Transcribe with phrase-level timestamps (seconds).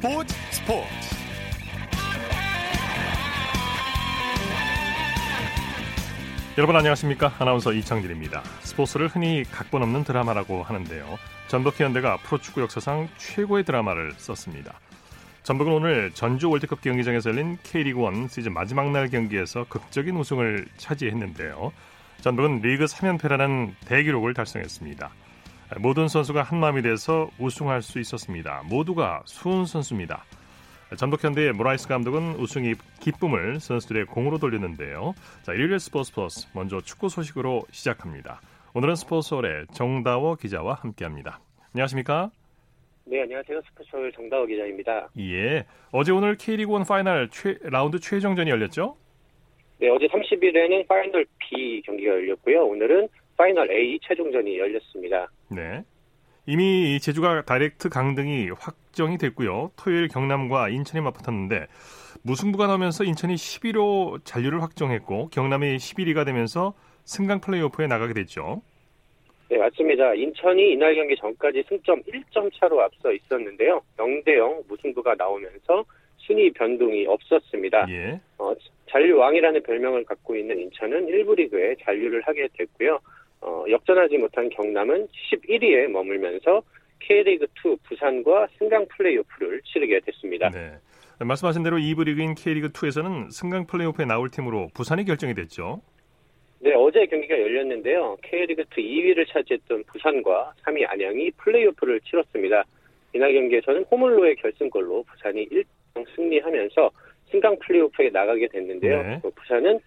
[0.00, 0.88] 스포츠 스포츠.
[6.56, 7.34] 여러분 안녕하십니까?
[7.38, 8.42] 아나운서 이창진입니다.
[8.60, 11.18] 스포츠를 흔히 각본 없는 드라마라고 하는데요.
[11.48, 14.80] 전북 현대가 프로축구 역사상 최고의 드라마를 썼습니다.
[15.42, 21.72] 전북은 오늘 전주 월드컵 경기장에서 열린 K리그1 시즌 마지막 날 경기에서 극적인 우승을 차지했는데요.
[22.22, 25.10] 전북은 리그 3연패라는 대기록을 달성했습니다
[25.78, 28.62] 모든 선수가 한마음이 돼서 우승할 수 있었습니다.
[28.68, 30.24] 모두가 수훈 선수입니다.
[30.96, 35.14] 전북현대의 모라이스 감독은 우승의 기쁨을 선수들의 공으로 돌렸는데요.
[35.42, 38.40] 자, 일요일 스포츠 플러스 먼저 축구 소식으로 시작합니다.
[38.74, 41.40] 오늘은 스포츠서울의 정다워 기자와 함께합니다.
[41.72, 42.30] 안녕하십니까?
[43.04, 43.60] 네, 안녕하세요.
[43.68, 45.08] 스포츠서울 정다워 기자입니다.
[45.18, 48.96] 예, 어제 오늘 K리그 1 파이널 최, 라운드 최종전이 열렸죠?
[49.78, 52.64] 네, 어제 30일에는 파이널 B 경기가 열렸고요.
[52.66, 55.28] 오늘은 파이널 A 최종전이 열렸습니다.
[55.50, 55.84] 네.
[56.46, 59.72] 이미 제주가 direct 강등이 확정이 됐고요.
[59.76, 61.66] 토요일 경남과 인천이 맞붙었는데
[62.22, 68.62] 무승부가 나오면서 인천이 10위 잔류를 확정했고 경남이 11위가 되면서 승강 플레이오프에 나가게 됐죠.
[69.48, 70.14] 네, 맞습니다.
[70.14, 73.82] 인천이 이날 경기 전까지 승점 1점 차로 앞서 있었는데요.
[73.96, 75.84] 0대 0 무승부가 나오면서
[76.18, 77.86] 순위 변동이 없었습니다.
[77.90, 78.20] 예.
[78.38, 78.52] 어,
[78.88, 83.00] 잔류왕이라는 별명을 갖고 있는 인천은 1부 리그에 잔류를 하게 됐고요.
[83.42, 86.62] 어, 역전하지 못한 경남은 11위에 머물면서
[87.00, 90.50] K리그2 부산과 승강 플레이오프를 치르게 됐습니다.
[90.50, 90.72] 네.
[91.18, 95.82] 말씀하신 대로 2부 리그인 K리그2에서는 승강 플레이오프에 나올 팀으로 부산이 결정이 됐죠.
[96.60, 98.18] 네, 어제 경기가 열렸는데요.
[98.22, 102.64] K리그2 2위를 차지했던 부산과 3위 안양이 플레이오프를 치렀습니다.
[103.14, 106.90] 이날 경기에서는 호물로의 결승골로 부산이 1등 승리하면서
[107.30, 109.02] 승강 플레이오프에 나가게 됐는데요.
[109.02, 109.20] 네.
[109.34, 109.80] 부산은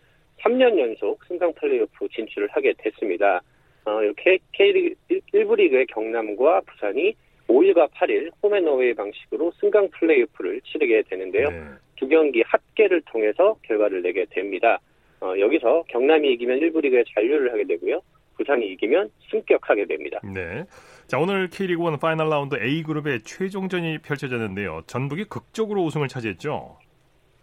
[0.43, 3.41] 3년 연속 승강 플레이오프 진출을 하게 됐습니다.
[3.85, 4.95] 어, 이렇게 K리그
[5.33, 7.15] 1부 리그의 경남과 부산이
[7.47, 11.49] 5일과 8일 홈앤어웨이 방식으로 승강 플레이오프를 치르게 되는데요.
[11.49, 11.63] 네.
[11.97, 14.79] 두 경기 합계를 통해서 결과를 내게 됩니다.
[15.21, 18.01] 어, 여기서 경남이 이기면 1부 리그에 잔류를 하게 되고요.
[18.37, 20.19] 부산이 이기면 승격하게 됩니다.
[20.23, 20.63] 네.
[21.07, 24.81] 자, 오늘 K리그 1 파이널 라운드 A그룹의 최종전이 펼쳐졌는데요.
[24.87, 26.77] 전북이 극적으로 우승을 차지했죠.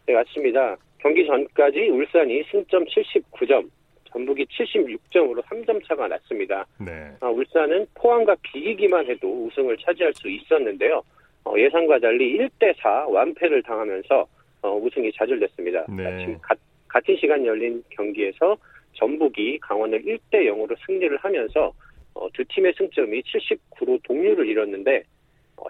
[0.06, 0.76] 네, 맞습니다.
[1.00, 3.68] 경기 전까지 울산이 승점 79점,
[4.12, 6.66] 전북이 76점으로 3점 차가 났습니다.
[6.78, 7.10] 네.
[7.20, 11.02] 아, 울산은 포항과 비기기만 해도 우승을 차지할 수 있었는데요.
[11.44, 14.26] 어, 예상과 달리 1대4 완패를 당하면서
[14.62, 15.86] 어, 우승이 좌절됐습니다.
[15.88, 16.36] 네.
[16.42, 16.54] 가,
[16.88, 18.56] 같은 시간 열린 경기에서
[18.94, 21.72] 전북이 강원을 1대 0으로 승리를 하면서
[22.12, 25.02] 어, 두 팀의 승점이 79로 동률을 이뤘는데 어,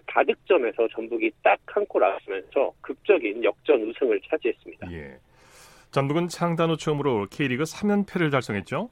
[0.07, 4.93] 다득점에서 전북이 딱 한 골 앞서면서 극적인 역전 우승을 차지했습니다.
[4.93, 5.17] 예.
[5.93, 8.91] 전북은 창단 후 처음으로 K리그 3연패를 달성했죠.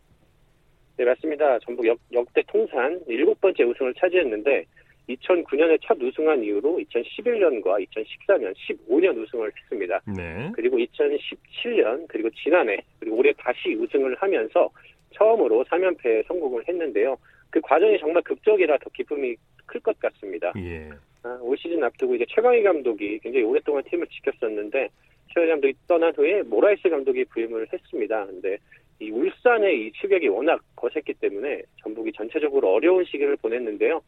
[0.96, 1.58] 네, 맞습니다.
[1.60, 4.64] 전북 역, 역대 통산 일곱 번째 우승을 차지했는데
[5.08, 10.00] 2009년에 첫 우승한 이후로 2011년과 2014년, 15년 우승을 했습니다.
[10.16, 10.50] 네.
[10.54, 14.68] 그리고 2017년, 그리고 지난해, 그리고 올해 다시 우승을 하면서
[15.14, 17.16] 처음으로 3연패에 성공을 했는데요.
[17.50, 19.34] 그 과정이 정말 극적이라 더 기쁨이
[19.68, 20.52] 클 것 같습니다.
[20.56, 20.90] 예.
[21.22, 24.88] 아, 올 시즌 앞두고 이제 최강희 감독이 굉장히 오랫동안 팀을 지켰었는데
[25.28, 28.26] 최강희 감독이 떠난 후에 모라이스 감독이 부임을 했습니다.
[28.26, 28.58] 근데
[29.00, 34.00] 이 울산의 이 추격이 워낙 거셌기 때문에 전북이 전체적으로 어려운 시기를 보냈는데요.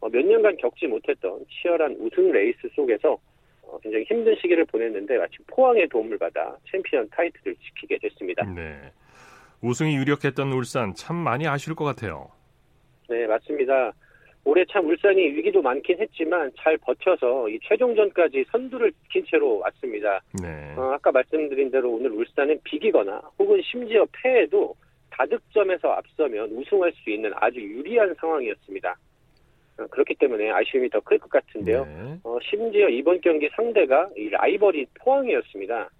[0.00, 3.18] 어, 몇 년간 겪지 못했던 치열한 우승 레이스 속에서
[3.62, 8.44] 어, 굉장히 힘든 시기를 보냈는데 마침 포항의 도움을 받아 챔피언 타이틀을 지키게 됐습니다.
[8.54, 8.76] 네.
[9.62, 12.30] 우승이 유력했던 울산 참 많이 아쉬울 것 같아요.
[13.08, 13.92] 네, 맞습니다.
[14.46, 20.20] 올해 참 울산이 위기도 많긴 했지만 잘 버텨서 이 최종전까지 선두를 지킨 채로 왔습니다.
[20.40, 20.72] 네.
[20.76, 24.72] 어, 아까 말씀드린 대로 오늘 울산은 비기거나 혹은 심지어 패해도
[25.10, 28.96] 다득점에서 앞서면 우승할 수 있는 아주 유리한 상황이었습니다.
[29.78, 31.84] 어, 그렇기 때문에 아쉬움이 더 클 것 같은데요.
[31.84, 32.18] 네.
[32.22, 35.90] 어, 심지어 이번 경기 상대가 이 라이벌이 포항이었습니다.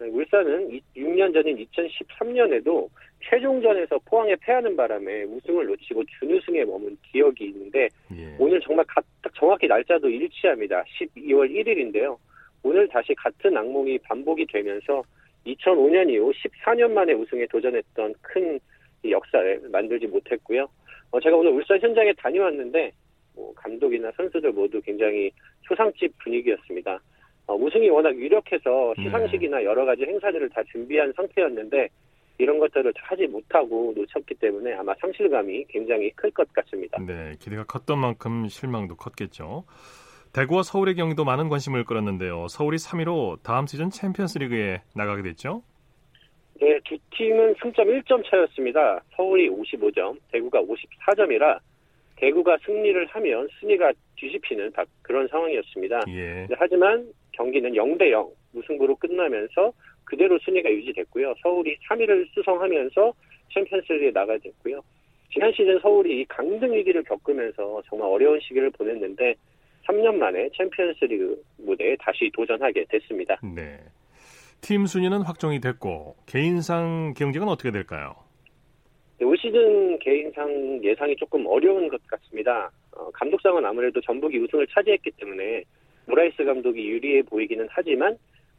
[0.00, 2.88] 네, 울산은 이- 6년 전인 2013년에도
[3.28, 8.36] 최종전에서 포항에 패하는 바람에 우승을 놓치고 준우승에 머문 기억이 있는데 예.
[8.38, 10.84] 오늘 정말 가- 딱 정확히 날짜도 일치합니다.
[10.84, 12.16] 12월 1일인데요.
[12.62, 15.02] 오늘 다시 같은 악몽이 반복이 되면서
[15.44, 18.58] 2005년 이후 14년 만에 우승에 도전했던 큰이
[19.10, 20.68] 역사를 만들지 못했고요.
[21.10, 22.92] 어, 제가 오늘 울산 현장에 다녀왔는데
[23.34, 27.00] 뭐 감독이나 선수들 모두 굉장히 초상집 분위기였습니다.
[27.48, 29.04] 어, 우승이 워낙 유력해서 네.
[29.04, 31.88] 시상식이나 여러 가지 행사들을 다 준비한 상태였는데
[32.36, 36.98] 이런 것들을 다 하지 못하고 놓쳤기 때문에 아마 상실감이 굉장히 클 것 같습니다.
[37.04, 39.64] 네, 기대가 컸던 만큼 실망도 컸겠죠.
[40.34, 42.46] 대구와 서울의 경기도 많은 관심을 끌었는데요.
[42.48, 45.62] 서울이 3위로 다음 시즌 챔피언스리그에 나가게 됐죠.
[46.60, 49.00] 네, 두 팀은 승점 1점 차였습니다.
[49.16, 51.58] 서울이 55점, 대구가 54점이라
[52.16, 54.72] 대구가 승리를 하면 순위가 뒤집히는
[55.02, 56.00] 그런 상황이었습니다.
[56.08, 56.46] 예.
[56.58, 57.06] 하지만
[57.38, 59.72] 경기는 0대 0 무승부로 끝나면서
[60.04, 61.34] 그대로 순위가 유지됐고요.
[61.42, 63.12] 서울이 3위를 수성하면서
[63.54, 64.82] 챔피언스리그에 나가게 됐고요.
[65.32, 69.34] 지난 시즌 서울이 강등 위기를 겪으면서 정말 어려운 시기를 보냈는데
[69.86, 73.38] 3년 만에 챔피언스리그 무대에 다시 도전하게 됐습니다.
[73.42, 73.78] 네.
[74.60, 78.16] 팀 순위는 확정이 됐고 개인상 경쟁은 어떻게 될까요?
[79.18, 82.70] 네, 올 시즌 개인상 예상이 조금 어려운 것 같습니다.
[82.92, 85.62] 어, 감독상은 아무래도 전북이 우승을 차지했기 때문에
[86.08, 88.16] 모라이스 감독이 유리해 보이기는 하지만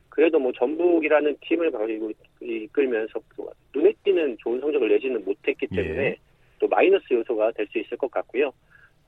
[0.09, 2.11] 그래도 뭐 전북이라는 팀을 가지고
[2.41, 3.19] 이끌면서
[3.75, 6.15] 눈에 띄는 좋은 성적을 내지는 못했기 때문에 예.
[6.59, 8.51] 또 마이너스 요소가 될 수 있을 것 같고요.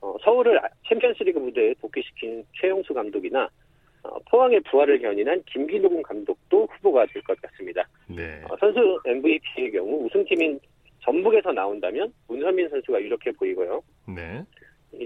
[0.02, 3.50] 어, 서울을 챔피언스리그 무대에 복귀시킨 최용수 감독이나
[4.04, 7.88] 어, 포항의 부활을 견인한 김기동 감독도 후보가 될 것 같습니다.
[8.08, 8.42] 네.
[8.50, 10.60] 어, 선수 MVP의 경우 우승팀인
[11.04, 13.82] 전북에서 나온다면 문선민 선수가 유력해 보이고요.
[14.16, 14.44] 네.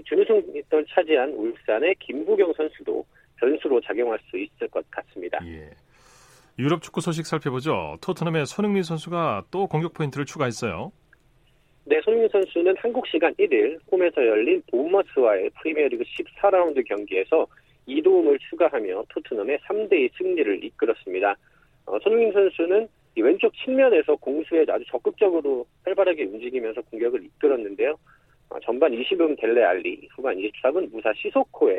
[0.04, 3.04] 준우승을 차지한 울산의 김부경 선수도
[3.36, 5.38] 변수로 작용할 수 있을 것 같습니다.
[5.46, 5.70] 예.
[6.58, 7.98] 유럽 축구 소식 살펴보죠.
[8.00, 10.90] 토트넘의 손흥민 선수가 또 공격 포인트를 추가했어요.
[11.84, 17.46] 네, 손흥민 선수는 한국 시간 1일 홈에서 열린 보머스와의 프리미어리그 14라운드 경기에서
[17.86, 21.36] 2도움을 추가하며 토트넘의 3대2 승리를 이끌었습니다.
[21.86, 27.96] 어, 손흥민 선수는 왼쪽 측면에서 공수에 아주 적극적으로 활발하게 움직이면서 공격을 이끌었는데요.
[28.48, 31.70] 어, 전반 20분 델레 알리, 후반 24분 무사 시소코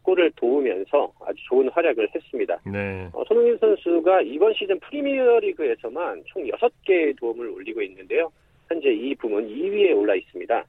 [0.00, 2.58] 에 골을 도우면서 아주 좋은 활약을 했습니다.
[2.66, 3.08] 네.
[3.12, 8.30] 어, 손흥민 선수가 이번 시즌 프리미어리그에서만 총 6개의 도움을 올리고 있는데요.
[8.68, 10.64] 현재 이 부문 2위에 올라 있습니다.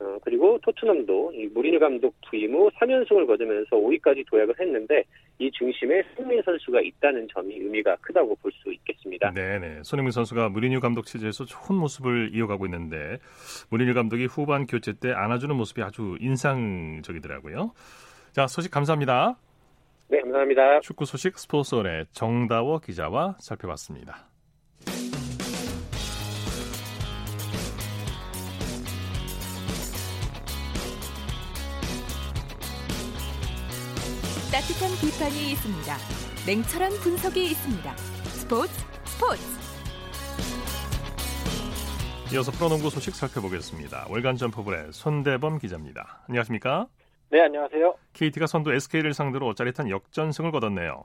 [0.00, 5.04] 어, 그리고 토트넘도 이 무리뉴 감독 부임 후 3연승을 거두면서 5위까지 도약을 했는데
[5.38, 9.30] 이 중심에 손흥민 선수가 있다는 점이 의미가 크다고 볼 수 있겠습니다.
[9.32, 9.82] 네네.
[9.82, 13.18] 손흥민 선수가 무리뉴 감독 체제에서 좋은 모습을 이어가고 있는데
[13.70, 17.72] 무리뉴 감독이 후반 교체 때 안아주는 모습이 아주 인상적이더라고요.
[18.34, 19.36] 자, 소식 감사합니다.
[20.08, 20.80] 네, 감사합니다.
[20.80, 24.26] 축구 소식 스포츠월의 정다워 기자와 살펴봤습니다.
[34.50, 35.96] 따뜻한 비판이 있습니다.
[36.44, 37.96] 냉철한 분석이 있습니다.
[37.96, 38.72] 스포츠
[39.04, 39.42] 스포츠.
[42.32, 44.08] 이어서 프로농구 소식 살펴보겠습니다.
[44.10, 46.24] 월간 점프볼의 손대범 기자입니다.
[46.26, 46.88] 안녕하십니까?
[47.34, 47.96] 네, 안녕하세요.
[48.12, 51.02] KT가 선두 SK를 상대로 짜릿한 역전승을 거뒀네요.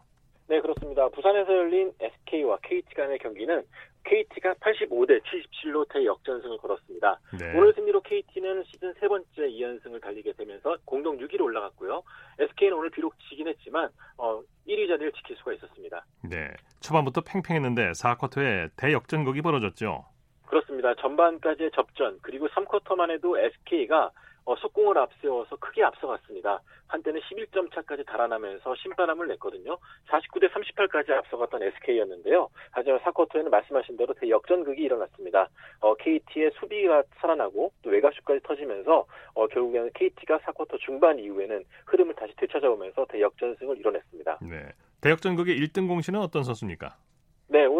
[0.48, 1.10] 네, 그렇습니다.
[1.10, 3.64] 부산에서 열린 SK와 KT 간의 경기는
[4.04, 7.20] KT가 85대 77로 대역전승을 거뒀습니다.
[7.32, 7.58] 네.
[7.58, 12.04] 오늘 승리로 KT는 시즌 세 번째 2연승을 달리게 되면서 공동 6위로 올라갔고요.
[12.38, 13.90] SK는 오늘 비록 지긴 했지만
[14.20, 16.06] 어, 1위 자리를 지킬 수가 있었습니다.
[16.30, 16.54] 네.
[16.80, 20.06] 초반부터 팽팽했는데 4쿼터에 대역전극이 벌어졌죠.
[20.46, 20.94] 그렇습니다.
[20.94, 24.12] 전반까지의 접전 그리고 3쿼터만 해도 SK가
[24.46, 26.62] 어, 속공을 앞세워서 크게 앞서갔습니다.
[26.88, 29.78] 한때는 11점 차까지 달아나면서 심판함을 냈거든요.
[30.10, 32.50] 49대 38까지 앞서갔던 SK였는데요.
[32.72, 35.50] 하지만 4쿼터에는 말씀하신 대로 대역전극이 일어났습니다.
[35.82, 42.34] 어, KT의 수비가 살아나고 또 외곽슛까지 터지면서 어, 결국에는 KT가 4쿼터 중반 이후에는 흐름을 다시
[42.38, 44.40] 되찾아오면서 대역전승을 이뤄냈습니다.
[44.50, 44.70] 네.
[45.02, 46.96] 대역전극의 1등 공신은 어떤 선수입니까?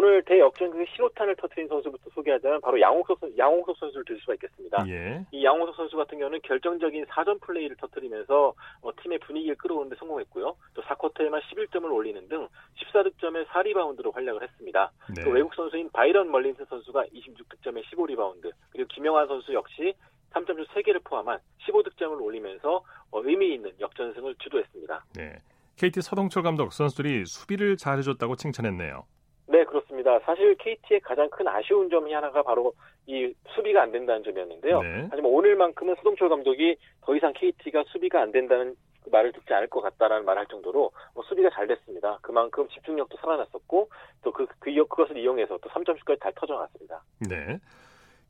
[0.00, 4.84] 네, 오늘 대역전극의 신호탄을 터트린 선수부터 소개하자면 바로 양홍석, 선, 양홍석 선수를 들 수가 있겠습니다.
[4.88, 5.24] 예.
[5.30, 10.56] 이 양홍석 선수 같은 경우는 결정적인 4점 플레이를 터트리면서 어, 팀의 분위기를 끌어오는데 성공했고요.
[10.74, 14.90] 또 4쿼터에만 11점을 올리는 등 14득점에 4리바운드로 활약을 했습니다.
[15.14, 15.22] 네.
[15.22, 19.94] 또 외국 선수인 바이런 멀린스 선수가 26득점에 15리바운드, 그리고 김영환 선수 역시
[20.32, 25.04] 3점슛 3개를 포함한 15득점을 올리면서 어, 의미 있는 역전승을 주도했습니다.
[25.16, 25.36] 네.
[25.76, 29.04] KT 서동철 감독 선수들이 수비를 잘해줬다고 칭찬했네요.
[29.50, 30.20] 네, 그렇습니다.
[30.20, 32.72] 사실 KT의 가장 큰 아쉬운 점이 하나가 바로
[33.06, 34.82] 이 수비가 안 된다는 점이었는데요.
[34.82, 35.08] 네.
[35.10, 39.80] 하지만 오늘만큼은 서동철 감독이 더 이상 KT가 수비가 안 된다는 그 말을 듣지 않을 것
[39.80, 42.18] 같다라는 말을 할 정도로 뭐 수비가 잘 됐습니다.
[42.22, 43.90] 그만큼 집중력도 살아났었고
[44.22, 47.02] 또그 그, 그것을 이용해서 또 3점슛까지 잘 터져나갔습니다.
[47.28, 47.58] 네.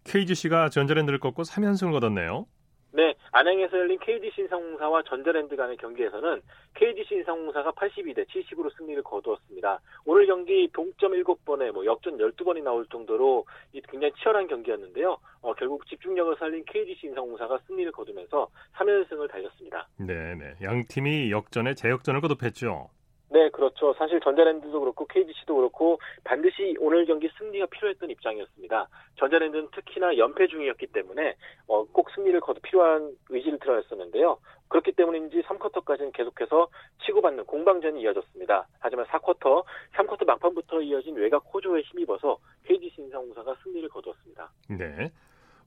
[0.04, 2.46] KGC가 전자랜드를 꺾고 3연승을 거뒀네요.
[2.92, 6.42] 네, 안양에서 열린 KGC 인상공사와 전자랜드 간의 경기에서는
[6.74, 9.80] KGC 인상공사가 82대 70으로 승리를 거두었습니다.
[10.04, 13.44] 오늘 경기 동점 7번에 뭐 역전 12번이 나올 정도로
[13.88, 15.16] 굉장히 치열한 경기였는데요.
[15.42, 19.88] 어, 결국 집중력을 살린 KGC 인상공사가 승리를 거두면서 3연승을 달렸습니다.
[19.96, 20.54] 네, 네.
[20.62, 22.88] 양 팀이 역전에 재역전을 거듭했죠.
[23.32, 23.94] 네, 그렇죠.
[23.94, 28.88] 사실 전자랜드도 그렇고 KGC도 그렇고 반드시 오늘 경기 승리가 필요했던 입장이었습니다.
[29.16, 31.36] 전자랜드는 특히나 연패 중이었기 때문에
[31.68, 34.38] 어, 꼭 승리를 거둬 필요한 의지를 드러냈었는데요.
[34.68, 36.68] 그렇기 때문인지 3쿼터까지는 계속해서
[37.04, 38.66] 치고받는 공방전이 이어졌습니다.
[38.80, 44.50] 하지만 4쿼터, 3쿼터 막판부터 이어진 외곽 호조에 힘입어서 KGC 인상공사가 승리를 거두었습니다.
[44.70, 45.12] 네.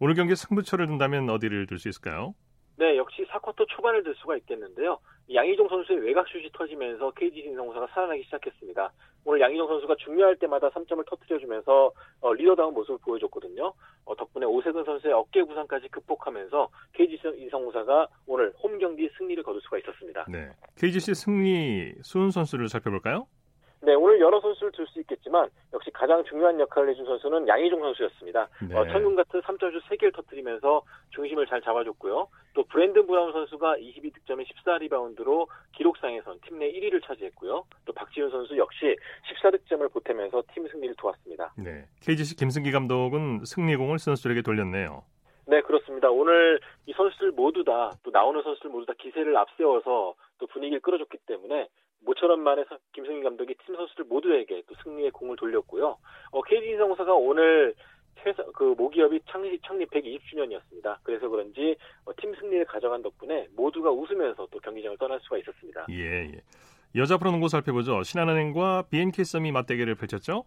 [0.02, 2.34] 오늘 경기 승부처를 둔다면 어디를 둘 수 있을까요?
[2.76, 5.00] 네, 역시 4쿼터 초반을 들 수가 있겠는데요.
[5.32, 8.92] 양희종 선수의 외곽 슛이 터지면서 KGC 인성공사가 살아나기 시작했습니다.
[9.26, 13.74] 오늘 양희종 선수가 중요할 때마다 3점을 터뜨려주면서 어, 리더다운 모습을 보여줬거든요.
[14.06, 19.78] 어, 덕분에 오세근 선수의 어깨 부상까지 극복하면서 KGC 인삼공사가 오늘 홈 경기 승리를 거둘 수가
[19.80, 20.26] 있었습니다.
[20.30, 23.28] 네, KGC 승리 수훈 선수를 살펴볼까요?
[23.86, 28.48] 네, 오늘 여러 선수를 들 수 있겠지만 역시 가장 중요한 역할을 해준 선수는 양희종 선수였습니다.
[28.70, 28.76] 네.
[28.78, 32.28] 어, 천금 같은 3점슛 3개를 터뜨리면서 중심을 잘 잡아줬고요.
[32.54, 37.66] 또 브랜든 브라운 선수가 22득점에 14리바운드로 기록상에선 팀 내 1위를 차지했고요.
[37.86, 38.96] 또 박지훈 선수 역시
[39.42, 41.54] 14득점을 보태면서 팀 승리를 도왔습니다.
[41.58, 45.04] 네, KGC 김승기 감독은 승리공을 선수들에게 돌렸네요.
[45.48, 46.10] 네, 그렇습니다.
[46.10, 51.18] 오늘 이 선수들 모두 다, 또 나오는 선수들 모두 다 기세를 앞세워서 또 분위기를 끌어줬기
[51.26, 51.68] 때문에
[52.06, 55.98] 모처럼 만에 김승희 감독이 팀 선수들 모두에게 또 승리의 공을 돌렸고요.
[56.32, 57.76] 어, KG 인성공사가 오늘
[58.26, 60.98] 회사, 그 모기업이 창립, 창립 120주년이었습니다.
[61.04, 65.86] 그래서 그런지 어, 팀 승리를 가져간 덕분에 모두가 웃으면서 또 경기장을 떠날 수가 있었습니다.
[65.90, 66.42] 예, 예.
[66.96, 68.04] 여자 프로농구 살펴보죠.
[68.04, 70.46] 신한은행과 BNK 썸이 맞대결을 펼쳤죠?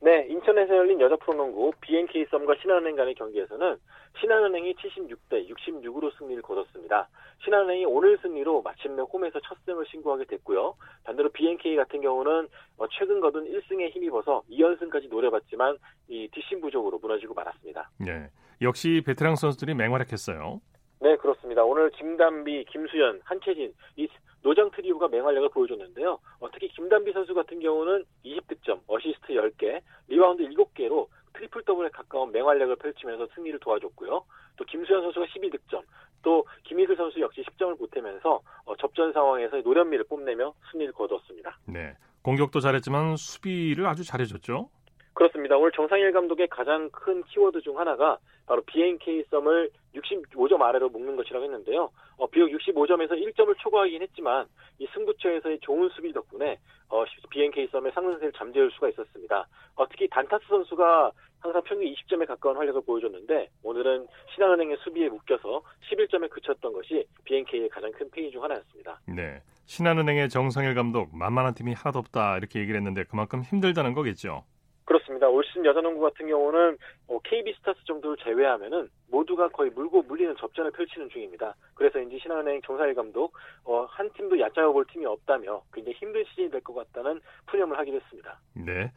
[0.00, 3.76] 네, 인천에서 열린 여자 프로농구 BNK 썸과 신한은행 간의 경기에서는
[4.20, 7.08] 신한은행이 76대 66으로 승리를 거뒀습니다.
[7.44, 10.74] 신한은행이 오늘 승리로 마침내 홈에서 첫 승을 신고하게 됐고요.
[11.04, 15.76] 반대로 BNK 같은 경우는 어, 최근 거둔 1승에 힘입어서 2연승까지 노려봤지만
[16.08, 17.90] 이 뒷심 부족으로 무너지고 말았습니다.
[17.98, 18.30] 네,
[18.62, 20.60] 역시 베테랑 선수들이 맹활약했어요.
[21.00, 21.64] 네, 그렇습니다.
[21.64, 24.08] 오늘 김단비, 김수연, 한채진 이
[24.42, 26.18] 노장 트리오가 맹활약을 보여줬는데요.
[26.40, 32.76] 어, 특히 김단비 선수 같은 경우는 20득점, 어시스트 10개, 리바운드 7개로 트리플 더블에 가까운 맹활약을
[32.76, 34.24] 펼치면서 승리를 도와줬고요.
[34.56, 35.82] 또 김수연 선수가 12득점,
[36.22, 41.58] 또 김이슬 선수 역시 10점을 보태면서 어, 접전 상황에서 노련미를 뽐내며 승리를 거두었습니다.
[41.66, 44.68] 네, 공격도 잘했지만 수비를 아주 잘해줬죠.
[45.14, 45.56] 그렇습니다.
[45.56, 51.44] 오늘 정상일 감독의 가장 큰 키워드 중 하나가 바로 BNK 썸을 65점 아래로 묶는 것이라고
[51.44, 51.90] 했는데요.
[52.16, 54.46] 어, 비록 65점에서 1점을 초과하긴 했지만
[54.78, 59.46] 이 승부처에서의 좋은 수비 덕분에 어, BNK 썸의 상승세를 잠재울 수가 있었습니다.
[59.76, 66.30] 어, 특히 단타스 선수가 항상 평균 20점에 가까운 활약을 보여줬는데 오늘은 신한은행의 수비에 묶여서 11점에
[66.30, 68.98] 그쳤던 것이 BNK의 가장 큰 페이 중 하나였습니다.
[69.06, 74.44] 네, 신한은행의 정상일 감독 만만한 팀이 하나도 없다 이렇게 얘기를 했는데 그만큼 힘들다는 거겠죠.
[74.88, 75.28] 그렇습니다.
[75.28, 76.78] 올 시즌 여자농구 같은 경우는
[77.08, 81.54] 어, KB 스타스 정도를 제외하면은 모두가 거의 물고 물리는 접전을 펼치는 중입니다.
[81.74, 86.62] 그래서인지 신한은행 정상일 감독 어, 한 팀도 얕잡아 볼 팀이 없다며 굉장히 힘든 시즌이 될
[86.62, 88.40] 것 같다는 푸념을 하기도 했습니다.
[88.54, 88.90] 네,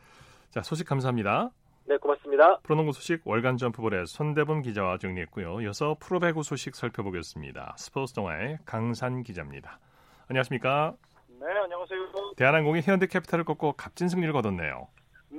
[0.49, 1.49] 자 소식 감사합니다.
[1.85, 2.59] 네, 고맙습니다.
[2.59, 5.59] 프로농구 소식 월간 점프볼의 손대범 기자와 정리했고요.
[5.59, 7.75] 이어서 프로배구 소식 살펴보겠습니다.
[7.77, 9.77] 스포츠 동아의 강산 기자입니다.
[10.29, 10.95] 안녕하십니까?
[11.27, 11.99] 네, 안녕하세요.
[12.37, 14.87] 대한항공이 현대캐피탈을 꺾고 값진 승리를 거뒀네요.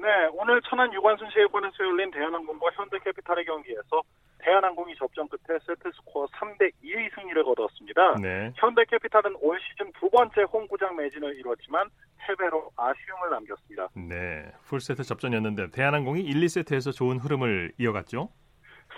[0.03, 4.03] 네, 오늘 천안 유관순 체육관에서 열린 대한항공과 현대캐피탈의 경기에서
[4.39, 8.17] 대한항공이 접전 끝에 세트스코어 3대 2의 승리를 거두었습니다.
[8.21, 13.91] 네, 현대캐피탈은 올 시즌 두 번째 홈구장 매진을 이뤘지만 패배로 아쉬움을 남겼습니다.
[13.95, 18.29] 네, 풀세트 접전이었는데 대한항공이 1, 2세트에서 좋은 흐름을 이어갔죠.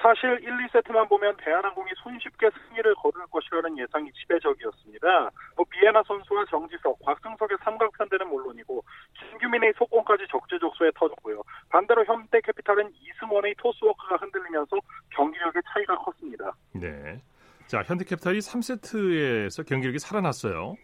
[0.01, 5.31] 사실 1, 2세트만 보면 대한항공이 손쉽게 승리를 거둘 것이라는 예상이 지배적이었습니다.
[5.57, 8.85] 뭐 비에나 선수와 정지석, 곽승석의 삼각편대는 물론이고
[9.19, 11.43] 김규민의 속공까지 적재적소에 터졌고요.
[11.71, 14.77] 반대로 현대캐피탈은 이승원의 토스워크가 흔들리면서
[15.11, 16.53] 경기력의 차이가 컸습니다.
[16.73, 17.21] 네,
[17.67, 20.77] 자 현대캐피탈이 3세트에서 경기력이 살아났어요.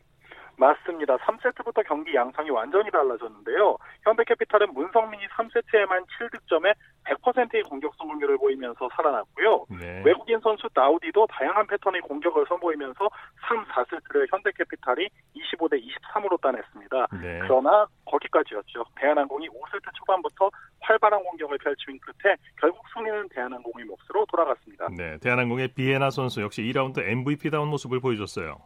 [0.61, 1.17] 맞습니다.
[1.17, 3.79] 3세트부터 경기 양상이 완전히 달라졌는데요.
[4.05, 6.75] 현대캐피탈은 문성민이 3세트에만 7득점에
[7.05, 9.64] 100%의 공격 성공률을 보이면서 살아났고요.
[9.81, 13.09] 네, 외국인 선수 나우디도 다양한 패턴의 공격을 선보이면서
[13.49, 17.07] 3, 4세트를 현대캐피탈이 25대 23으로 따냈습니다.
[17.23, 18.85] 네, 그러나 거기까지였죠.
[18.97, 20.50] 대한항공이 5세트 초반부터
[20.81, 24.88] 활발한 공격을 펼친 끝에 결국 승리는 대한항공의 몫으로 돌아갔습니다.
[24.95, 28.59] 네, 대한항공의 비예나 선수 역시 2라운드 MVP다운 모습을 보여줬어요.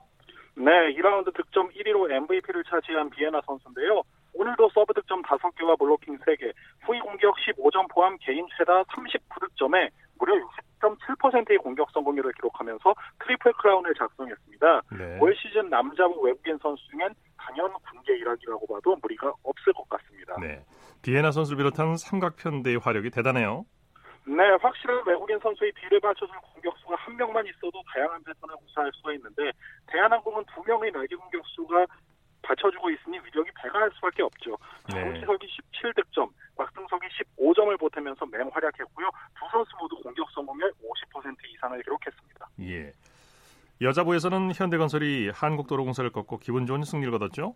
[0.56, 4.02] 네, 2라운드 득점 1위로 MVP를 차지한 비예나 선수인데요.
[4.34, 10.34] 오늘도 서브 득점 5개와 블로킹 3개, 후위 공격 15점 포함 개인 최다 39득점에 무려
[10.80, 14.82] 60.7%의 공격 성공률을 기록하면서 트리플 크라운을 작성했습니다.
[14.98, 20.36] 네, 올 시즌 남자부 외국인 선수 중엔 단연 군계일학이라고 봐도 무리가 없을 것 같습니다.
[20.40, 20.64] 네,
[21.02, 23.64] 비예나 선수를 비롯한 삼각편대의 화력이 대단해요.
[24.26, 29.52] 네, 확실한 외국인 선수의 뒤를 받쳐줄 공격수가 한 명만 있어도 다양한 패턴을 구사할 수가 있는데
[29.86, 31.86] 대한항공은 두 명의 날개 공격수가
[32.42, 34.56] 받쳐주고 있으니 위력이 배가할 수밖에 없죠.
[34.92, 35.00] 네.
[35.00, 37.06] 정지석이 17득점, 곽승석이
[37.38, 39.10] 15점을 보태면서 맹활약했고요.
[39.38, 42.48] 두 선수 모두 공격 성공률 50% 이상을 기록했습니다.
[42.60, 42.92] 예.
[43.80, 47.54] 여자부에서는 현대건설이 한국도로공사를 꺾고 기분 좋은 승리를 거뒀죠.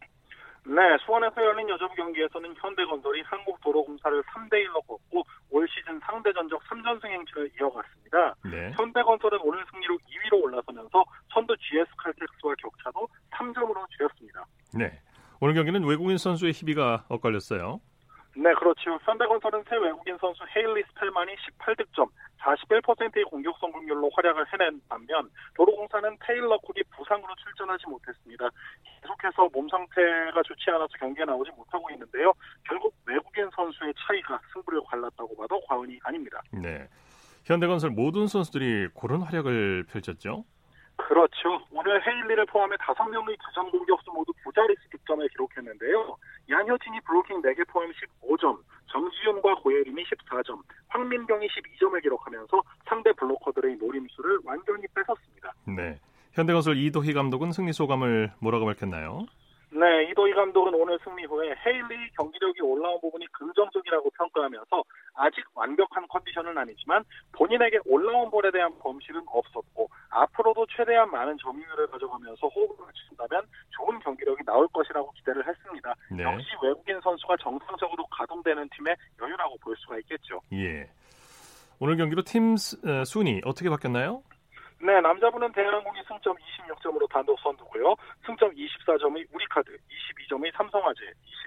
[0.68, 7.50] 네, 수원에서 열린 여자부 경기에서는 현대건설이 한국도로공사를 3대1로 꺾고 올 시즌 상대 전적 3전승 행진을
[7.58, 8.34] 이어갔습니다.
[8.44, 8.72] 네.
[8.76, 14.44] 현대건설은 오늘 승리로 2위로 올라서면서 선두 GS칼텍스와 격차도 3점으로 줄였습니다.
[14.74, 15.00] 네,
[15.40, 17.80] 오늘 경기는 외국인 선수의 희비가 엇갈렸어요.
[18.36, 18.98] 네, 그렇죠.
[19.02, 22.08] 현대건설은 새 외국인 선수 헤일리 스펠만이 18득점,
[22.38, 28.48] 41%의 공격 성공률로 활약을 해낸 반면 도로공사는 테일러 쿡이 부상으로 출전하지 못했습니다.
[29.00, 32.32] 계속해서 몸 상태가 좋지 않아서 경기에 나오지 못하고 있는데요.
[32.64, 36.40] 결국 외국인 선수의 차이가 승부를 갈랐다고 봐도 과언이 아닙니다.
[36.52, 36.88] 네.
[37.44, 40.44] 현대건설 모든 선수들이 고른 활약을 펼쳤죠.
[40.96, 41.64] 그렇죠.
[41.70, 46.16] 오늘 헤일리를 포함해 5명의 두점 공격수 모두 부자리수 득점을 기록했는데요.
[46.50, 48.58] 양효진이 블로킹 4개 포함 15점,
[48.90, 55.52] 정지윤과 고예림이 14점, 황민경이 12점을 기록하면서 상대 블로커들의 노림수를 완전히 뺏었습니다.
[55.76, 56.00] 네.
[56.32, 59.26] 현대건설 이도희 감독은 승리 소감을 뭐라고 밝혔나요?
[59.70, 64.82] 네, 이도희 감독은 오늘 승리 후에 헤일리 경기력이 올라온 부분이 긍정적이라고 평가하면서
[65.18, 72.46] 아직 완벽한 컨디션은 아니지만 본인에게 올라온 볼에 대한 범실은 없었고 앞으로도 최대한 많은 점유율을 가져가면서
[72.46, 75.94] 호흡을 맞춘다면 좋은 경기력이 나올 것이라고 기대를 했습니다.
[76.12, 76.22] 네.
[76.22, 80.40] 역시 외국인 선수가 정상적으로 가동되는 팀의 여유라고 볼 수가 있겠죠.
[80.52, 80.88] 예.
[81.80, 84.22] 오늘 경기로 팀 수- 어, 순위 어떻게 바뀌었나요?
[84.80, 87.96] 네, 남자분은 대한항공이 승점 26점으로 단독 선두고요.
[88.24, 91.00] 승점 24점의 우리카드, 22점의 삼성화재,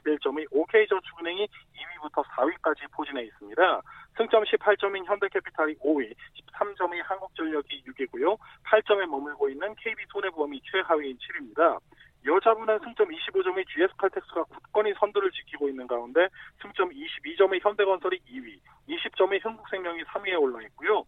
[0.04, 3.82] 21점의 OK저축은행이 2위부터 4위까지 포진해 있습니다.
[4.18, 6.14] 승점 18점인 현대캐피탈이 5위,
[6.60, 8.38] 13점의 한국전력이 6위고요.
[8.66, 11.80] 8점에 머물고 있는 KB손해보험이 최하위인 7위입니다.
[12.26, 16.28] 여자분은 승점 25점의 GS칼텍스가 굳건히 선두를 지키고 있는 가운데
[16.62, 18.60] 승점 22점의 현대건설이 2위,
[18.90, 21.06] 20점의 흥국생명이 3위에 올라 있고요.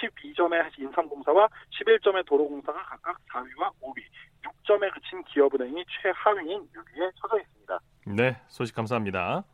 [0.00, 4.02] 12점의 인삼공사와 11점의 도로공사가 각각 4위와 5위,
[4.42, 7.80] 6점에 그친 기업은행이 최하위인 6위에 처져 있습니다.
[8.06, 9.44] 네, 소식 감사합니다.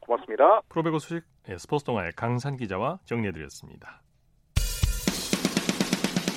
[0.00, 0.60] 고맙습니다.
[0.68, 4.02] 프로배구 소식 예, 스포츠 동아의 강산 기자와 정리해드렸습니다.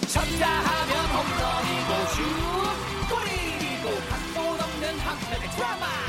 [0.10, 2.24] 쳤다 하면 홈런이고 슛
[3.10, 6.09] 골이고 각본 없는 한편의 드라마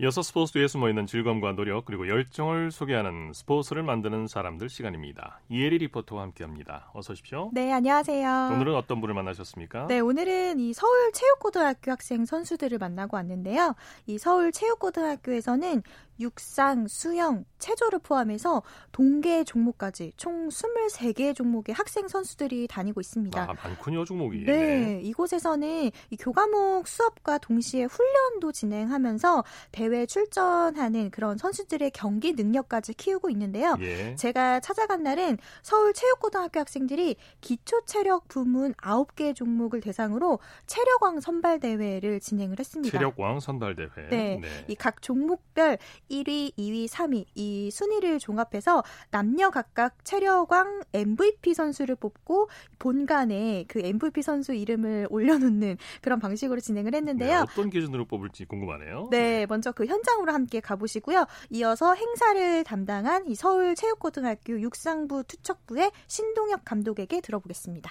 [0.00, 5.40] 이어서 스포츠 뒤에 숨어있는 즐거움과 노력 그리고 열정을 소개하는 스포츠를 만드는 사람들 시간입니다.
[5.48, 6.90] 이혜리 리포터와 함께합니다.
[6.94, 7.50] 어서 오십시오.
[7.52, 8.50] 네, 안녕하세요.
[8.54, 9.86] 오늘은 어떤 분을 만나셨습니까?
[9.86, 13.76] 네, 오늘은 이 서울 체육고등학교 학생 선수들을 만나고 왔는데요.
[14.06, 15.84] 이 서울 체육고등학교에서는
[16.20, 23.42] 육상, 수영, 체조를 포함해서 동계 종목까지 총 23개의 종목의 학생 선수들이 다니고 있습니다.
[23.42, 24.44] 아, 많군요 종목이.
[24.44, 33.30] 네, 이곳에서는 이 교과목 수업과 동시에 훈련도 진행하면서 대회 출전하는 그런 선수들의 경기 능력까지 키우고
[33.30, 33.76] 있는데요.
[33.80, 34.14] 예.
[34.16, 42.96] 제가 찾아간 날은 서울체육고등학교 학생들이 기초체력 부문 9개 종목을 대상으로 체력왕 선발대회를 진행을 했습니다.
[42.96, 44.08] 체력왕 선발대회.
[44.10, 44.40] 네.
[44.68, 45.78] 이각 종목별
[46.10, 54.22] 1위, 2위, 3위 이 순위를 종합해서 남녀 각각 체력왕 MVP 선수를 뽑고 본관에 그 MVP
[54.22, 57.46] 선수 이름을 올려놓는 그런 방식으로 진행을 네, 했는데요.
[57.50, 59.08] 어떤 기준으로 뽑을지 궁금하네요.
[59.10, 61.26] 네, 먼저 그 현장으로 함께 가보시고요.
[61.50, 67.90] 이어서 행사를 담당한 이 서울체육고등학교 육상부 투척부의 신동혁 감독에게 들어보겠습니다.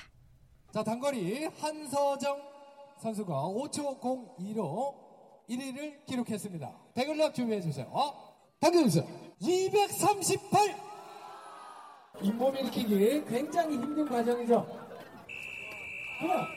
[0.74, 2.42] 자, 단거리 한서정
[3.02, 5.03] 선수가 5초 02로
[5.50, 6.72] 1위를 기록했습니다.
[6.94, 7.88] 대글락 준비해 주세요.
[7.92, 8.34] 어?
[8.60, 9.06] 당겨주세요.
[9.40, 10.76] 238!
[12.22, 14.66] 잇몸 일으키기 굉장히 힘든 과정이죠.
[16.20, 16.48] 그럼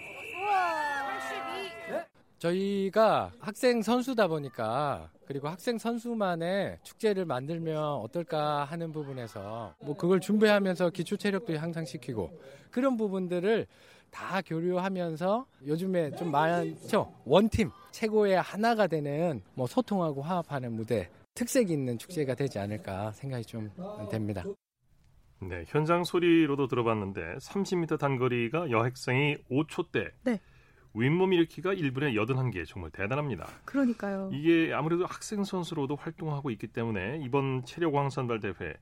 [2.38, 10.90] 저희가 학생 선수다 보니까 그리고 학생 선수만의 축제를 만들면 어떨까 하는 부분에서 뭐 그걸 준비하면서
[10.90, 12.30] 기초 체력도 향상시키고
[12.70, 13.66] 그런 부분들을
[14.16, 21.98] 다 교류하면서 요즘에 좀 많죠 원팀 최고의 하나가 되는 뭐 소통하고 화합하는 무대 특색 있는
[21.98, 23.70] 축제가 되지 않을까 생각이 좀
[24.10, 24.42] 됩니다.
[25.42, 30.12] 네, 현장 소리로도 들어봤는데 30m 단거리가 여학생이 5초대.
[30.24, 30.40] 네.
[30.94, 33.46] 윗몸 일으키가 1분에 81개 정말 대단합니다.
[33.66, 34.30] 그러니까요.
[34.32, 38.72] 이게 아무래도 학생 선수로도 활동하고 있기 때문에 이번 체력 왕 선발 대회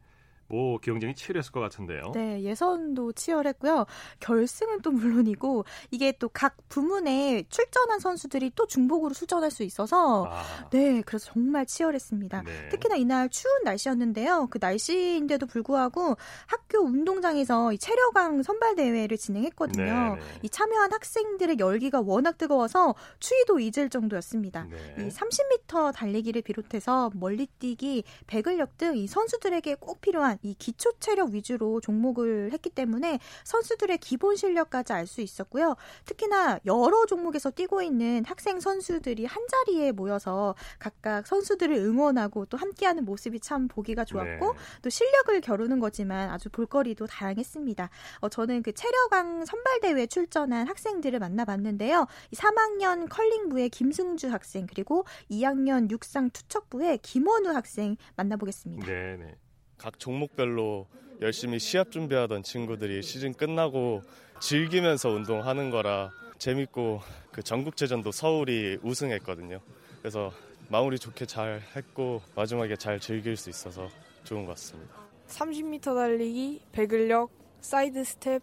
[0.47, 2.13] 뭐 경쟁이 치열했을 것 같은데요.
[2.15, 3.87] 네, 예선도 치열했고요.
[4.21, 10.69] 결승은 또 물론이고 이게 또 각 부문에 출전한 선수들이 또 중복으로 출전할 수 있어서 아,
[10.71, 12.43] 네, 그래서 정말 치열했습니다.
[12.43, 12.69] 네.
[12.71, 14.49] 특히나 이날 추운 날씨였는데요.
[14.51, 19.85] 그 날씨인데도 불구하고 학교 운동장에서 이 체력왕 선발 대회를 진행했거든요.
[19.85, 20.21] 네, 네.
[20.43, 24.67] 이 참여한 학생들의 열기가 워낙 뜨거워서 추위도 잊을 정도였습니다.
[24.69, 25.07] 네.
[25.07, 31.31] 이 30m 달리기를 비롯해서 멀리뛰기, 배근력 등 이 선수들에게 꼭 필요한 있지만 이 기초 체력
[31.31, 35.77] 위주로 종목을 했기 때문에 선수들의 기본 실력까지 알 수 있었고요.
[36.07, 43.05] 특히나 여러 종목에서 뛰고 있는 학생 선수들이 한 자리에 모여서 각각 선수들을 응원하고 또 함께하는
[43.05, 44.59] 모습이 참 보기가 좋았고 네.
[44.81, 47.91] 또 실력을 겨루는 거지만 아주 볼거리도 다양했습니다.
[48.21, 52.07] 어, 저는 그 체력왕 선발 대회에 출전한 학생들을 만나봤는데요.
[52.31, 58.87] 이 3학년 컬링부의 김승주 학생 그리고 2학년 육상 투척부의 김원우 학생 만나보겠습니다.
[58.87, 59.37] 네, 네.
[59.79, 60.87] 각 종목별로
[61.21, 64.03] 열심히 시합 준비하던 친구들이 시즌 끝나고
[64.41, 67.01] 즐기면서 운동하는 거라 재밌고
[67.33, 69.61] 그 전국체전도 서울이 우승했거든요.
[70.01, 70.33] 그래서
[70.69, 73.89] 마무리 좋게 잘 했고 마지막에 잘 즐길 수 있어서
[74.25, 74.95] 좋은 것 같습니다.
[75.29, 78.43] 30m 달리기, 배근력, 사이드 스텝,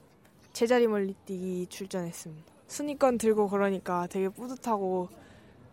[0.53, 2.51] 제자리 멀리 뛰기 출전했습니다.
[2.67, 5.09] 순위권 들고 그러니까 되게 뿌듯하고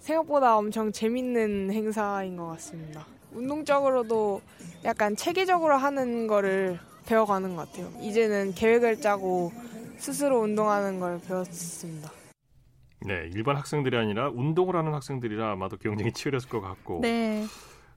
[0.01, 3.07] 생각보다 엄청 재밌는 행사인 것 같습니다.
[3.33, 4.41] 운동적으로도
[4.85, 7.91] 약간 체계적으로 하는 거를 배워가는 것 같아요.
[8.01, 9.53] 이제는 계획을 짜고
[9.99, 12.11] 스스로 운동하는 걸 배웠습니다.
[13.01, 17.01] 네, 일반 학생들이 아니라 운동을 하는 학생들이라 아마도 경쟁이 치열했을 것 같고.
[17.01, 17.45] 네.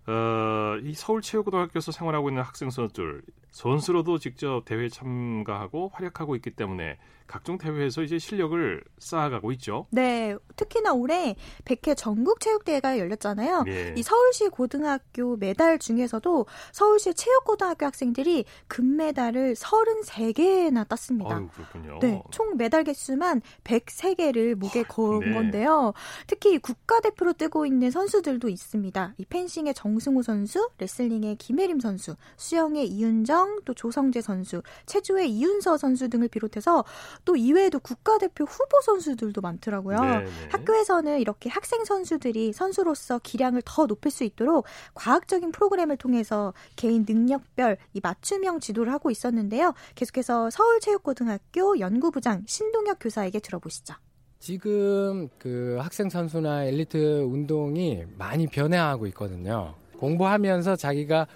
[0.08, 6.98] 어, 이 서울체육고등학교에서 생활하고 있는 학생 선수들 선수로도 직접 대회에 참가하고 활약하고 있기 때문에
[7.32, 9.88] 각종 대회에서 이제 실력을 쌓아가고 있죠.
[9.90, 13.64] 네, 특히나 올해 100회 전국 체육대회가 열렸잖아요.
[13.68, 13.94] 예.
[13.96, 21.38] 이 서울시 고등학교 메달 중에서도 서울시 체육고등학교 학생들이 금메달을 33개나 땄습니다.
[21.38, 22.00] 아유, 그렇군요.
[22.02, 25.34] 네, 총 메달 개수만 103개를 목에 건 네.
[25.34, 25.94] 건데요.
[26.28, 29.14] 특히 국가대표로 뜨고 있는 선수들도 있습니다.
[29.18, 36.10] 이 펜싱의 정승우 선수, 레슬링의 김혜림 선수, 수영의 이윤정, 또 조성재 선수, 체조의 이윤서 선수
[36.10, 36.84] 등을 비롯해서
[37.25, 39.99] 또 이외에도 국가대표 후보 선수들도 많더라고요.
[39.99, 40.32] 네, 네.
[40.49, 47.77] 학교에서는 이렇게 학생 선수들이 선수로서 기량을 더 높일 수 있도록 과학적인 프로그램을 통해서 개인 능력별
[47.93, 49.73] 이 맞춤형 지도를 하고 있었는데요.
[49.95, 53.95] 계속해서 서울체육고등학교 연구부장 신동혁 교사에게 들어보시죠.
[54.39, 59.75] 지금 그 학생 선수나 엘리트 운동이 많이 변해가고 있거든요.
[59.99, 61.27] 공부하면서 자기가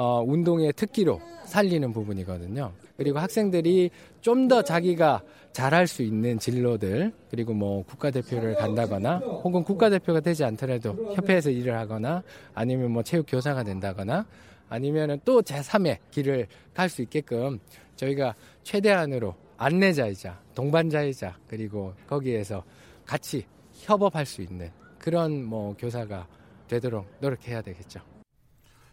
[0.00, 2.72] 어, 운동의 특기로 살리는 부분이거든요.
[2.96, 10.20] 그리고 학생들이 좀 더 자기가 잘할 수 있는 진로들 그리고 뭐 국가대표를 간다거나 혹은 국가대표가
[10.20, 12.22] 되지 않더라도 협회에서 일을 하거나
[12.54, 14.24] 아니면 뭐 체육 교사가 된다거나
[14.68, 17.58] 아니면은 또 제3의 길을 갈 수 있게끔
[17.96, 22.62] 저희가 최대한으로 안내자이자 동반자이자 그리고 거기에서
[23.04, 26.26] 같이 협업할 수 있는 그런 뭐 교사가
[26.68, 28.00] 되도록 노력해야 되겠죠.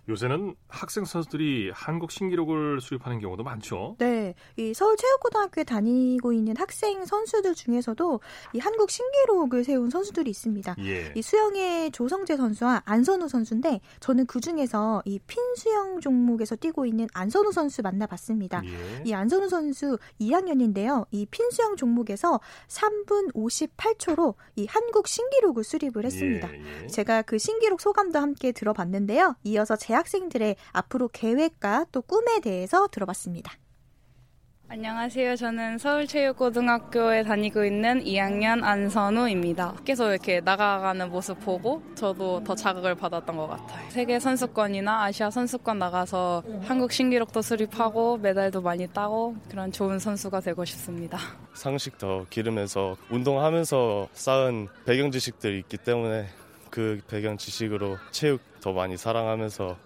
[0.08, 3.96] 요새는 학생 선수들이 한국 신기록을 수립하는 경우도 많죠.
[3.98, 8.20] 네, 이 서울체육고등학교에 다니고 있는 학생 선수들 중에서도
[8.54, 10.76] 이 한국 신기록을 세운 선수들이 있습니다.
[10.80, 11.12] 예.
[11.15, 17.08] 이 수영의 조성재 선수와 안선우 선수인데 저는 그 중에서 이 핀 수영 종목에서 뛰고 있는
[17.13, 18.62] 안선우 선수 만나봤습니다.
[18.63, 19.04] 예.
[19.06, 21.08] 이 안선우 선수 2학년인데요.
[21.12, 26.54] 이 핀 수영 종목에서 3분 58초로 이 한국 신기록을 수립을 했습니다.
[26.54, 26.88] 예, 예.
[26.88, 29.36] 제가 그 신기록 소감도 함께 들어봤는데요.
[29.44, 33.53] 이어서 재학생들의 앞으로 계획과 또 꿈에 대해서 들어봤습니다.
[34.67, 35.36] 안녕하세요.
[35.36, 39.73] 저는 서울체육고등학교에 다니고 있는 2학년 안선우입니다.
[39.73, 43.89] 밖에서 이렇게 나가가는 모습 보고 저도 더 자극을 받았던 것 같아요.
[43.89, 50.65] 세계 선수권이나 아시아 선수권 나가서 한국 신기록도 수립하고 메달도 많이 따고 그런 좋은 선수가 되고
[50.65, 51.19] 싶습니다.
[51.53, 56.25] 상식 더 기르면서 운동하면서 쌓은 배경 지식들이 있기 때문에
[56.76, 59.78] 그 배경 지식으로 체육 더 많이 사랑하면서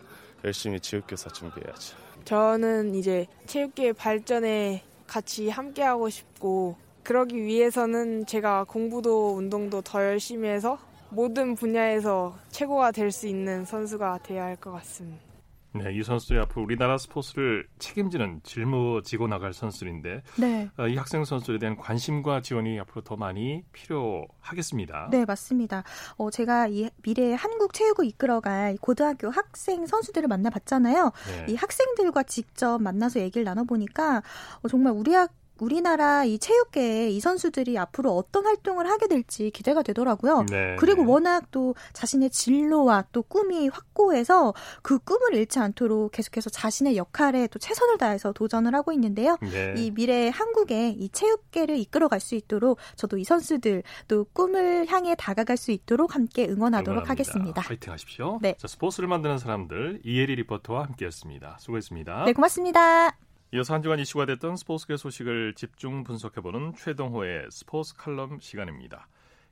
[0.44, 1.96] 열심히 체육교사 준비해야죠.
[2.26, 10.80] 저는 이제 체육계 발전에 같이 함께하고 싶고 그러기 위해서는 제가 공부도 운동도 더 열심히 해서
[11.12, 15.29] 모든 분야에서 최고가 될 수 있는 선수가 되어야 할 것 같습니다.
[15.72, 20.70] 네, 이 선수들이 앞으로 우리나라 스포츠를 책임지는 짊어지고 나갈 선수들인데 네.
[20.78, 25.10] 어, 이 학생 선수들에 대한 관심과 지원이 앞으로 더 많이 필요하겠습니다.
[25.12, 25.84] 네, 맞습니다.
[26.18, 31.12] 어, 제가 이 미래의 한국 체육을 이끌어갈 고등학교 학생 선수들을 만나봤잖아요.
[31.28, 31.54] 네.
[31.54, 34.24] 이 학생들과 직접 만나서 얘기를 나눠보니까
[34.64, 39.82] 어, 정말 우리 학 우리나라 이 체육계에 이 선수들이 앞으로 어떤 활동을 하게 될지 기대가
[39.82, 40.46] 되더라고요.
[40.50, 41.12] 네, 그리고 네.
[41.12, 47.60] 워낙 또 자신의 진로와 또 꿈이 확고해서 그 꿈을 잃지 않도록 계속해서 자신의 역할에 또
[47.60, 49.38] 최선을 다해서 도전을 하고 있는데요.
[49.42, 49.74] 네.
[49.78, 55.58] 이 미래의 한국의 이 체육계를 이끌어갈 수 있도록 저도 이 선수들 또 꿈을 향해 다가갈
[55.58, 57.10] 수 있도록 함께 응원하도록 응원합니다.
[57.12, 57.62] 하겠습니다.
[57.62, 58.40] 파이팅 하십시오.
[58.42, 58.56] 네.
[58.58, 61.58] 자, 스포츠를 만드는 사람들 이혜리 리포터와 함께했습니다.
[61.60, 62.26] 수고했습니다.
[62.26, 63.29] 네, 고맙습니다.
[63.52, 69.08] 이어서 한 주간 이슈가 됐던 스포츠계 소식을 집중 분석해보는 최동호의 스포츠 칼럼 시간입니다.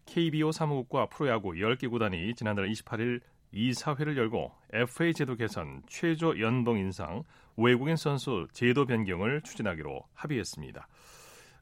[0.05, 7.23] KBO 사무국과 프로야구 10개 구단이 지난달 28일 이사회를 열고 FA 제도 개선, 최저 연봉 인상,
[7.55, 10.87] 외국인 선수 제도 변경을 추진하기로 합의했습니다.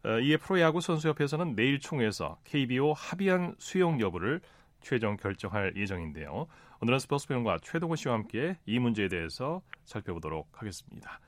[0.03, 4.41] 어, 이에 프로야구 선수협회에서는 내일 총회에서 KBO 합의안 수용 여부를
[4.81, 6.47] 최종 결정할 예정인데요.
[6.81, 11.21] 오늘은 스포츠 평론가 최동호 씨와 함께 이 문제에 대해서 살펴보도록 하겠습니다.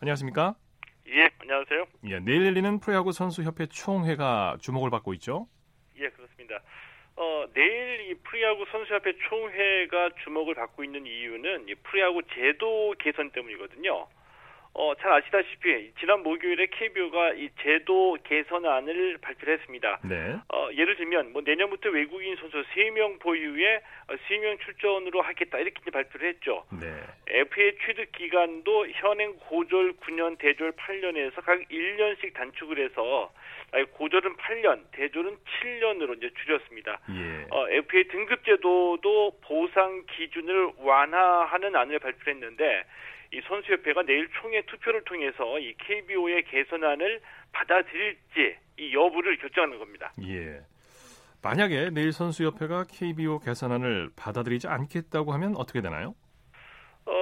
[0.00, 0.54] 안녕하십니까?
[1.08, 1.84] 예, 안녕하세요.
[2.06, 5.46] 예, 내일 열리는 프로야구 선수 협회 총회가 주목을 받고 있죠.
[5.98, 6.60] 예, 그렇습니다.
[7.16, 14.08] 어, 내일 이 프로야구 선수협회 총회가 주목을 받고 있는 이유는 이 프로야구 제도 개선 때문이거든요.
[14.72, 20.00] 어, 잘 아시다시피 지난 목요일에 KBO가 이 제도 개선안을 발표했습니다.
[20.04, 20.36] 네.
[20.52, 25.90] 어, 예를 들면 뭐 내년부터 외국인 선수 3명 보유에 어, 3명 출전으로 하겠다 이렇게 이제
[25.90, 26.64] 발표를 했죠.
[26.80, 26.86] 네.
[27.26, 33.32] FA 취득 기간도 현행 고졸 9년, 대졸 8년에서 각 1년씩 단축을 해서
[33.92, 37.00] 고졸은 8년, 대졸은 7년으로 이제 줄였습니다.
[37.10, 37.46] 예.
[37.50, 42.84] 어, FA 등급 제도도 보상 기준을 완화하는 안을 발표했는데
[43.32, 47.20] 이 선수협회가 내일 총회 투표를 통해서 이 KBO의 개선안을
[47.52, 50.12] 받아들일지 이 여부를 결정하는 겁니다.
[50.22, 50.60] 예.
[51.42, 56.14] 만약에 내일 선수협회가 KBO 개선안을 받아들이지 않겠다고 하면 어떻게 되나요?
[57.06, 57.12] 어,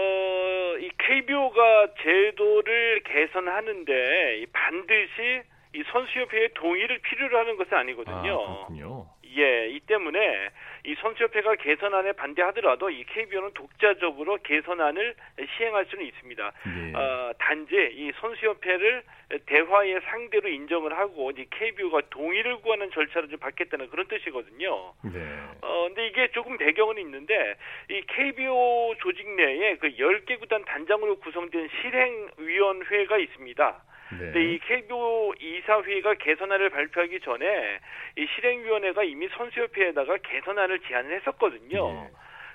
[0.81, 5.43] 이 KBO가 제도를 개선하는데 이 반드시
[5.75, 8.17] 이 선수협회의 동의를 필요로 하는 것은 아니거든요.
[8.17, 9.07] 아, 그렇군요.
[9.37, 10.19] 예, 이 때문에
[10.89, 15.15] 이 선수협회가 개선안에 반대하더라도 이 KBO는 독자적으로 개선안을
[15.55, 16.53] 시행할 수는 있습니다.
[16.67, 16.93] 예.
[16.97, 19.03] 어, 단지 이 선수협회를
[19.45, 24.95] 대화의 상대로 인정을 하고 이 KBO가 동의를 구하는 절차를 좀 받겠다는 그런 뜻이거든요.
[25.13, 25.21] 네.
[25.61, 27.57] 어, 근데 이게 조금 배경은 있는데,
[27.91, 33.83] 이 KBO 조직 내에 그 10개 구단 단장으로 구성된 실행위원회가 있습니다.
[34.09, 37.79] 근데 이 KBO 이사회가 개선안을 발표하기 전에
[38.17, 42.09] 이 실행위원회가 이미 선수협회에다가 개선안을 제안을 했었거든요.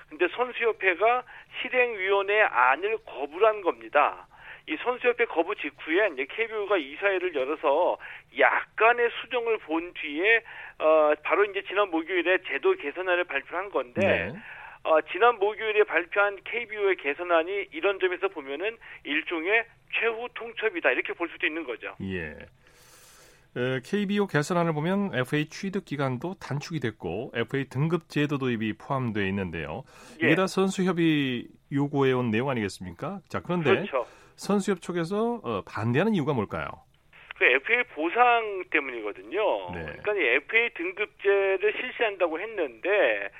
[0.08, 1.22] 근데 선수협회가
[1.60, 4.26] 실행위원회 안을 거부한 겁니다.
[4.66, 7.98] 이 선수협회 거부 직후에 이제 KBO가 이사회를 열어서
[8.38, 10.42] 약간의 수정을 본 뒤에
[10.78, 14.32] 어 바로 이제 지난 목요일에 제도 개선안을 발표한 건데 네.
[14.84, 19.64] 어, 지난 목요일에 발표한 KBO의 개선안이 이런 점에서 보면은 일종의
[19.98, 21.94] 최후 통첩이다 이렇게 볼 수도 있는 거죠.
[22.02, 22.36] 예.
[23.56, 29.84] 에, KBO 개선안을 보면 FA 취득 기간도 단축이 됐고 FA 등급 제도 도입이 포함되어 있는데요.
[30.22, 30.26] 예.
[30.26, 33.20] 이게 다 선수협이 요구해 온 내용 아니겠습니까?
[33.28, 34.06] 자 그런데 그렇죠.
[34.36, 36.68] 선수협 쪽에서 어, 반대하는 이유가 뭘까요?
[37.38, 39.70] 그 FA 보상 때문이거든요.
[39.72, 39.84] 네.
[40.02, 43.30] 그러니까 이 FA 등급제를 실시한다고 했는데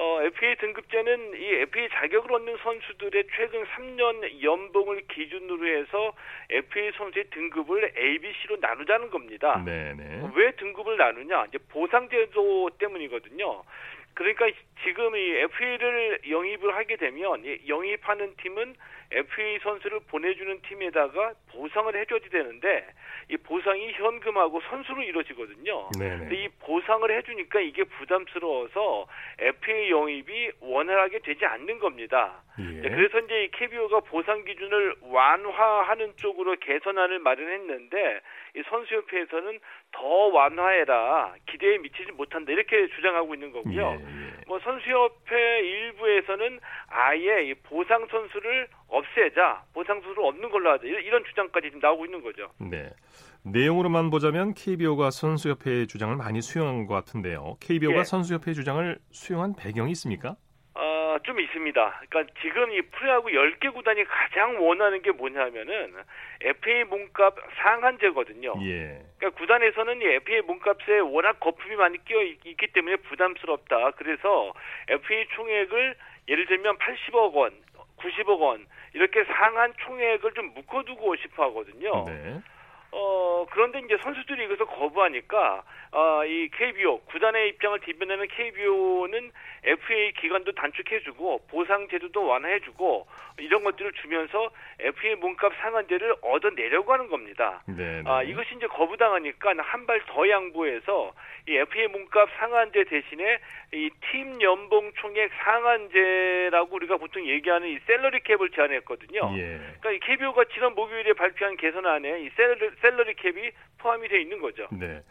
[0.00, 6.14] 어, FA 등급제는 이 FA 자격을 얻는 선수들의 최근 3년 연봉을 기준으로 해서
[6.48, 9.62] FA 선수의 등급을 A, B, C로 나누자는 겁니다.
[9.62, 10.30] 네네.
[10.34, 11.44] 왜 등급을 나누냐?
[11.48, 13.62] 이제 보상제도 때문이거든요.
[14.14, 14.46] 그러니까
[14.82, 18.74] 지금 이 FA를 영입을 하게 되면 이 영입하는 팀은
[19.12, 22.86] FA 선수를 보내주는 팀에다가 보상을 해줘야 되는데
[23.28, 25.90] 이 보상이 현금하고 선수로 이루어지거든요.
[25.98, 26.18] 네네.
[26.18, 29.06] 근데 이 보상을 해주니까 이게 부담스러워서
[29.38, 32.42] FA 영입이 원활하게 되지 않는 겁니다.
[32.58, 32.62] 예.
[32.62, 38.20] 네, 그래서 이제 이 KBO가 보상 기준을 완화하는 쪽으로 개선안을 마련했는데
[38.56, 39.60] 이 선수협회에서는
[39.92, 43.98] 더 완화해라 기대에 미치지 못한다 이렇게 주장하고 있는 거고요.
[44.00, 51.02] 예, 뭐 선수협회 일부에서는 아예 이 보상 선수를 없애자 보상 선수를 없는 걸로 하자 이런-
[51.02, 52.50] 이런 주장까지 지금 나오고 있는 거죠.
[52.58, 52.90] 네.
[53.44, 57.56] 내용으로만 보자면 KBO가 선수협회의 주장을 많이 수용한 것 같은데요.
[57.60, 58.04] KBO가 예.
[58.04, 60.36] 선수협회의 주장을 수용한 배경이 있습니까?
[60.74, 62.00] 어, 좀 있습니다.
[62.08, 65.94] 그러니까 지금 이 프로야구 10개 구단이 가장 원하는 게 뭐냐면은
[66.42, 68.54] FA 몸값 상한제거든요.
[68.62, 69.02] 예.
[69.18, 73.92] 그러니까 구단에서는 이 FA 몸값에 워낙 거품이 많이 끼어 있- 있기 때문에 부담스럽다.
[73.92, 74.52] 그래서
[74.88, 75.94] FA 총액을
[76.28, 77.52] 예를 들면 80억 원,
[78.00, 82.04] 90억 원 이렇게 상한 총액을 좀 묶어두고 싶어 하거든요.
[82.06, 82.40] 네.
[82.92, 89.30] 어, 그런데 이제 선수들이 이것을 거부하니까, 어, 이 KBO, 구단의 입장을 대변하는 KBO는
[89.64, 93.06] FA 기간도 단축해주고, 보상제도도 완화해주고,
[93.38, 94.50] 이런 것들을 주면서
[94.80, 97.62] FA 몸값 상한제를 얻어내려고 하는 겁니다.
[97.66, 98.02] 네.
[98.06, 101.12] 아, 이것이 이제 거부당하니까 한 발 더 양보해서
[101.48, 103.38] 이 FA 몸값 상한제 대신에
[103.72, 109.20] 이 팀 연봉 총액 상한제라고 우리가 보통 얘기하는 이 샐러리 캡을 제안했거든요.
[109.38, 109.58] 예.
[109.80, 114.66] 그러니까 이 KBO가 지난 목요일에 발표한 개선안에 이 샐러리, 샐러리 캡이 포함이 되어 있는 거죠.
[114.72, 115.02] 네.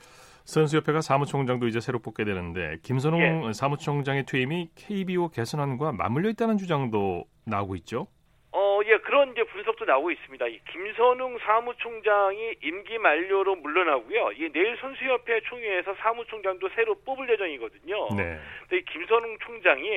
[0.46, 3.54] 선수협회가 사무총장도 이제 새로 뽑게 되는데 김선웅 예.
[3.54, 8.08] 사무총장의 퇴임이 KBO 개선안과 맞물려 있다는 주장도 나오고 있죠.
[8.52, 10.48] 어, 예, 그런 이제 분석도 나오고 있습니다.
[10.48, 14.32] 이 김선웅 사무총장이 임기 만료로 물러나고요.
[14.32, 18.08] 이 내일 선수협회 총회에서 사무총장도 새로 뽑을 예정이거든요.
[18.18, 18.40] 네.
[18.62, 19.88] 근데 이 김선웅 총장이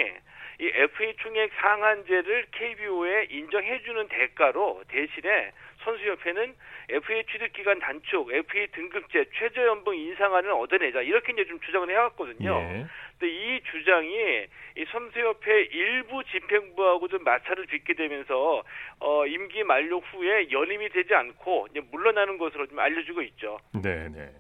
[0.60, 5.52] 이 FA 총액 상한제를 KBO에 인정해주는 대가로 대신에
[5.84, 6.54] 선수협회는
[6.88, 12.50] FA 취득 기간 단축, FA 등급제, 최저연봉 인상안을 얻어내자 이렇게 이제 좀 주장을 해왔거든요.
[12.50, 12.86] 예.
[13.18, 18.62] 근데 이 주장이 이 선수협회 일부 집행부하고 좀 마찰을 빚게 되면서
[18.98, 23.58] 어, 임기 만료 후에 연임이 되지 않고 이제 물러나는 것으로 좀 알려지고 있죠.
[23.74, 24.30] 네, 네.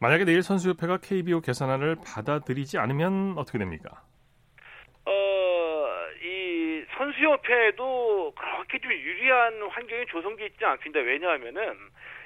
[0.00, 4.02] 만약에 내일 선수협회가 KBO 개선안을 받아들이지 않으면 어떻게 됩니까?
[6.96, 11.00] 선수협회에도 그렇게 좀 유리한 환경이 조성돼 있지 않습니다.
[11.00, 11.76] 왜냐하면은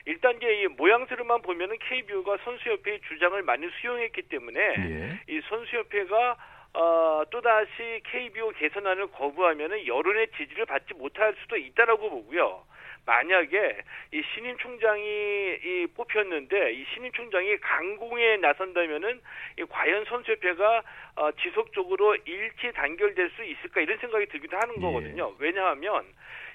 [0.06, 5.20] 일단 이제 이 모양새로만 보면은 KBO가 선수협회의 주장을 많이 수용했기 때문에 예.
[5.28, 6.36] 이 선수협회가
[6.72, 12.62] 어, 또다시 KBO 개선안을 거부하면은 여론의 지지를 받지 못할 수도 있다라고 보고요.
[13.06, 13.78] 만약에
[14.12, 19.20] 이 신임 총장이 이 뽑혔는데 이 신임 총장이 강공에 나선다면은
[19.58, 20.82] 이 과연 선수협회가
[21.16, 24.80] 어, 지속적으로 일치 단결될 수 있을까 이런 생각이 들기도 하는 예.
[24.80, 25.34] 거거든요.
[25.38, 26.04] 왜냐하면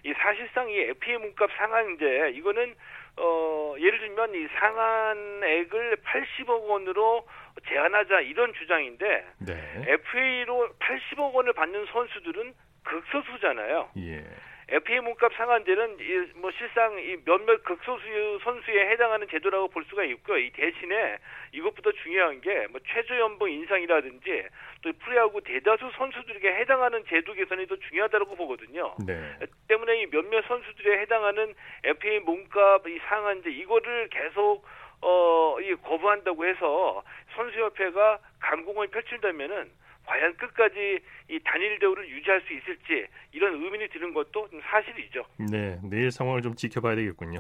[0.04, 2.76] 이 사실상 이 FA 문값 상한제 이거는
[3.18, 7.26] 어 예를 들면 이 상한액을 80억 원으로
[7.68, 9.86] 제한하자 이런 주장인데 네.
[9.88, 12.54] FA로 80억 원을 받는 선수들은
[12.84, 13.90] 극소수잖아요.
[13.98, 14.24] 예.
[14.68, 20.38] FA 몸값 상한제는 이 뭐 실상 이 몇몇 극소수 선수에 해당하는 제도라고 볼 수가 있고요.
[20.40, 21.18] 이 대신에
[21.52, 24.44] 이것보다 중요한 게 뭐 최저 연봉 인상이라든지
[24.82, 28.96] 또 프로야구 대다수 선수들에게 해당하는 제도 개선이 더 중요하다고 보거든요.
[29.06, 29.38] 네.
[29.68, 34.64] 때문에 이 몇몇 선수들에 해당하는 FA 몸값 이 상한제 이거를 계속
[35.02, 37.04] 어, 이 거부한다고 해서
[37.36, 39.70] 선수협회가 강공을 펼친다면은
[40.06, 45.26] 과연 끝까지 이 단일 대우를 유지할 수 있을지 이런 의문이 드는 것도 좀 사실이죠.
[45.52, 47.40] 네, 내일 상황을 좀 지켜봐야 되겠군요.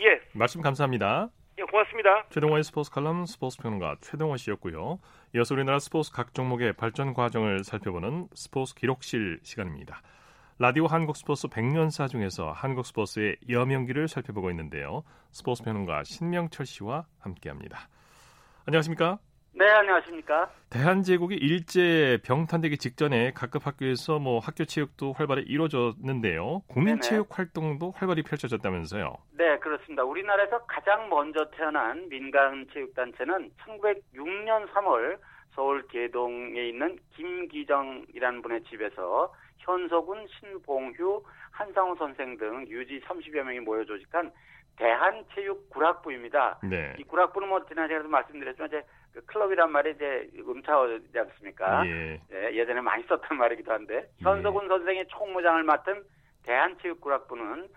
[0.00, 1.30] 예, 말씀 감사합니다.
[1.58, 2.26] 예, 고맙습니다.
[2.28, 4.98] 최동호의 스포츠 칼럼 스포츠 평론가 최동호 씨였고요.
[5.34, 10.02] 이어서 우리나라 스포츠 각 종목의 발전 과정을 살펴보는 스포츠 기록실 시간입니다.
[10.58, 15.02] 라디오 한국 스포츠 100년사 중에서 한국 스포츠의 여명기를 살펴보고 있는데요.
[15.30, 17.88] 스포츠 평론가 신명철 씨와 함께합니다.
[18.66, 19.18] 안녕하십니까?
[19.58, 20.50] 네, 안녕하십니까?
[20.68, 26.60] 대한제국이 일제 병탄되기 직전에 각급 학교에서 뭐 학교 체육도 활발히 이루어졌는데요.
[26.68, 29.16] 국민 체육 활동도 활발히 펼쳐졌다면서요.
[29.32, 30.04] 네, 그렇습니다.
[30.04, 35.18] 우리나라에서 가장 먼저 태어난 민간 체육 단체는 1906년 3월
[35.54, 43.82] 서울 계동에 있는 김기정이라는 분의 집에서 현석훈, 신봉휴, 한상우 선생 등 유지 30여 명이 모여
[43.86, 44.30] 조직한
[44.76, 46.58] 대한체육구락부입니다.
[46.64, 46.94] 네.
[46.98, 51.86] 이 구락부는 뭐 지난 시간에도 말씀드렸지만 이제 그 클럽이란 말이 이제 음차오지 않습니까?
[51.86, 52.20] 예.
[52.32, 56.04] 예, 예 전에 많이 썼던 말이기도 한데 현석훈 선생의 총무장을 맡은
[56.44, 57.68] 대한체육구락부는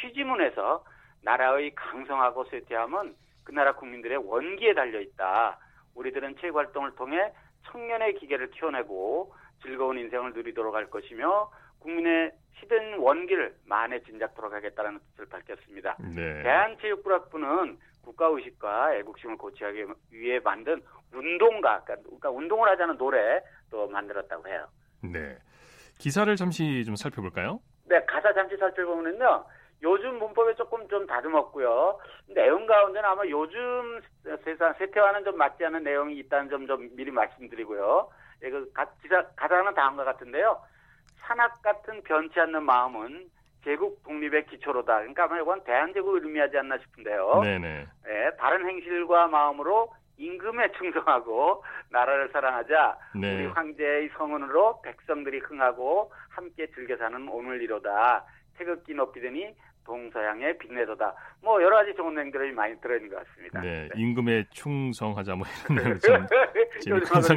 [0.00, 0.84] 취지문에서
[1.22, 3.14] 나라의 강성하고 쇠퇴함은
[3.44, 5.58] 그 나라 국민들의 원기에 달려 있다.
[5.94, 7.32] 우리들은 체육 활동을 통해
[7.66, 11.50] 청년의 기계를 키워내고 즐거운 인생을 누리도록 할 것이며
[11.88, 15.96] 국민의 시든 원기를 만에 진작토록 하겠다는 뜻을 밝혔습니다.
[16.00, 16.42] 네.
[16.42, 24.66] 대한체육구락부는 국가의식과 애국심을 고취하기 위해 만든 운동가, 그러니까, 그러니까 운동을 하자는 노래 또 만들었다고 해요.
[25.02, 25.36] 네.
[25.98, 27.60] 기사를 잠시 좀 살펴볼까요?
[27.84, 29.44] 네, 가사 잠시 살펴보면요.
[29.82, 31.98] 요즘 문법에 조금 좀 다듬었고요.
[32.28, 34.00] 내용 가운데는 아마 요즘
[34.44, 38.08] 세상 세태와는 좀 맞지 않은 내용이 있다는 점 좀 미리 말씀드리고요.
[38.42, 40.58] 예, 그 가, 기사 가사는 다음과 같은데요.
[41.26, 43.30] 산악 같은 변치 않는 마음은
[43.64, 44.98] 제국 독립의 기초로다.
[44.98, 47.40] 그러니까 이건 대한제국을 의미하지 않나 싶은데요.
[47.42, 47.86] 네네.
[48.08, 53.34] 예, 다른 행실과 마음으로 임금에 충성하고 나라를 사랑하자 네.
[53.34, 58.24] 우리 황제의 성운으로 백성들이 흥하고 함께 즐겨 사는 오늘 이로다.
[58.56, 61.14] 태극기 높이 드니 동서양의 빛내도다.
[61.42, 63.60] 뭐 여러 가지 좋은 내용들이 많이 들어있는 것 같습니다.
[63.60, 63.88] 네.
[63.94, 65.98] 임금에 충성하자 뭐 이런 내용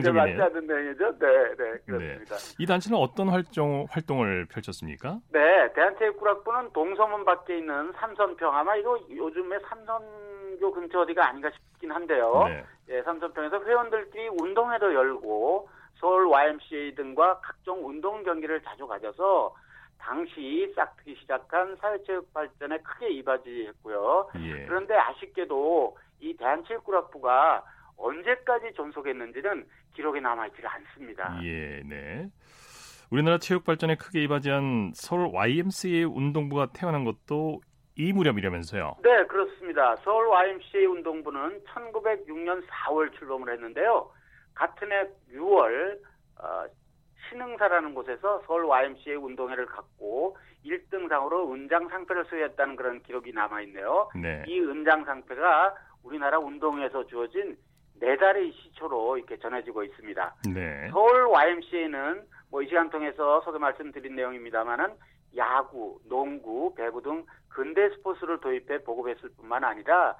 [0.03, 0.41] 좀 맞지.
[0.41, 1.19] 않는 내용이죠.
[1.19, 2.35] 네, 네, 그렇습니다.
[2.57, 5.19] 이 단체는 어떤 활동 활동을 펼쳤습니까?
[5.31, 12.45] 네, 대한체육구락부는 동서문 밖에 있는 삼선평 아마 이거 요즘에 삼선교 근처 어디가 아닌가 싶긴 한데요.
[12.47, 12.63] 네.
[12.89, 15.69] 예, 삼선평에서 회원들끼리 운동회도 열고
[15.99, 19.53] 서울 YMCA 등과 각종 운동 경기를 자주 가져서
[19.99, 24.29] 당시 싹트기 시작한 사회체육 발전에 크게 이바지했고요.
[24.39, 24.65] 예.
[24.65, 27.63] 그런데 아쉽게도 이 대한체육구락부가
[27.97, 31.39] 언제까지 존속했는지는 기록에 남아있지가 않습니다.
[31.43, 32.29] 예, 네.
[33.09, 37.61] 우리나라 체육 발전에 크게 이바지한 서울 YMCA 운동부가 태어난 것도
[37.95, 38.97] 이 무렵이라면서요.
[39.01, 39.95] 네, 그렇습니다.
[39.97, 44.11] 서울 YMCA 운동부는 1906년 4월 출범을 했는데요.
[44.53, 45.97] 같은 해 6월
[46.39, 46.65] 어,
[47.29, 54.09] 신흥사라는 곳에서 서울 YMCA 운동회를 갖고 1등상으로 은장 상패를 수여했다는 그런 기록이 남아 있네요.
[54.15, 54.43] 네.
[54.47, 57.57] 이 은장 상패가 우리나라 운동회에서 주어진
[57.99, 60.35] 메달의 시초로 이렇게 전해지고 있습니다.
[60.53, 60.89] 네.
[60.91, 64.95] 서울 YMCA는 뭐 이 시간 통해서 소개 말씀드린 내용입니다만은
[65.35, 70.15] 야구, 농구, 배구 등 근대 스포츠를 도입해 보급했을 뿐만 아니라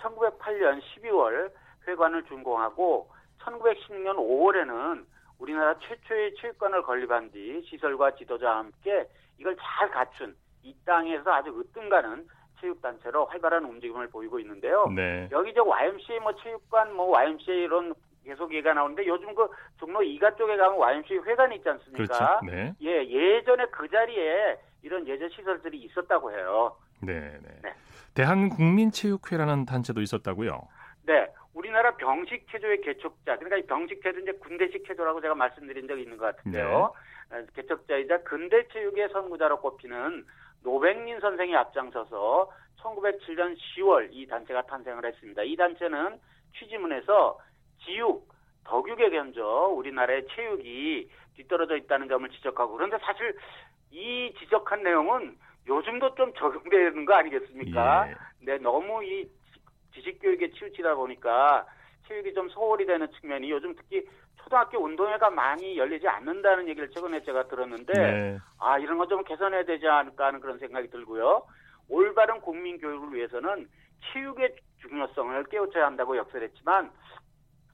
[0.00, 1.50] 1908년 12월
[1.86, 3.08] 회관을 준공하고
[3.40, 5.04] 1916년 5월에는
[5.40, 12.28] 우리나라 최초의 체육관을 건립한 뒤 시설과 지도자와 함께 이걸 잘 갖춘 이 땅에서 아주 으뜸가는
[12.60, 14.86] 체육단체로 활발한 움직임을 보이고 있는데요.
[14.94, 15.28] 네.
[15.32, 20.36] 여기 저 YMCA 뭐 체육관 뭐 YMCA 이런 계속 얘기가 나오는데 요즘 그 종로 이가
[20.36, 22.04] 쪽에 가면 YMCA 회관이 있지 않습니까?
[22.04, 22.40] 그렇죠.
[22.44, 22.74] 네.
[22.82, 26.76] 예, 예전에 그 자리에 이런 예전 시설들이 있었다고 해요.
[27.00, 27.60] 네, 네.
[27.62, 27.74] 네.
[28.14, 30.68] 대한국민체육회라는 단체도 있었다고요.
[31.06, 31.26] 네.
[31.54, 36.16] 우리나라 병식 체조의 개척자, 그러니까 이 병식 체조 이제 군대식 체조라고 제가 말씀드린 적이 있는
[36.16, 36.92] 것 같은데요.
[37.30, 40.24] 어, 개척자이자 근대 체육의 선구자로 꼽히는
[40.62, 45.42] 노백민 선생이 앞장서서 1907년 10월 이 단체가 탄생을 했습니다.
[45.42, 46.18] 이 단체는
[46.58, 47.38] 취지문에서
[47.84, 48.28] 지육,
[48.64, 53.36] 덕육에 견져 우리나라의 체육이 뒤떨어져 있다는 점을 지적하고 그런데 사실
[53.90, 55.36] 이 지적한 내용은
[55.66, 58.08] 요즘도 좀 적용되는 거 아니겠습니까?
[58.10, 58.14] 예.
[58.40, 59.28] 네, 너무 이
[60.04, 61.66] 지식교육에 치우치다 보니까
[62.08, 64.06] 체육이 좀 소홀히 되는 측면이 요즘 특히
[64.42, 68.38] 초등학교 운동회가 많이 열리지 않는다는 얘기를 최근에 제가 들었는데 네.
[68.58, 71.44] 아 이런 거 좀 개선해야 되지 않을까 하는 그런 생각이 들고요.
[71.88, 73.68] 올바른 국민 교육을 위해서는
[74.12, 76.90] 체육의 중요성을 깨우쳐야 한다고 역설했지만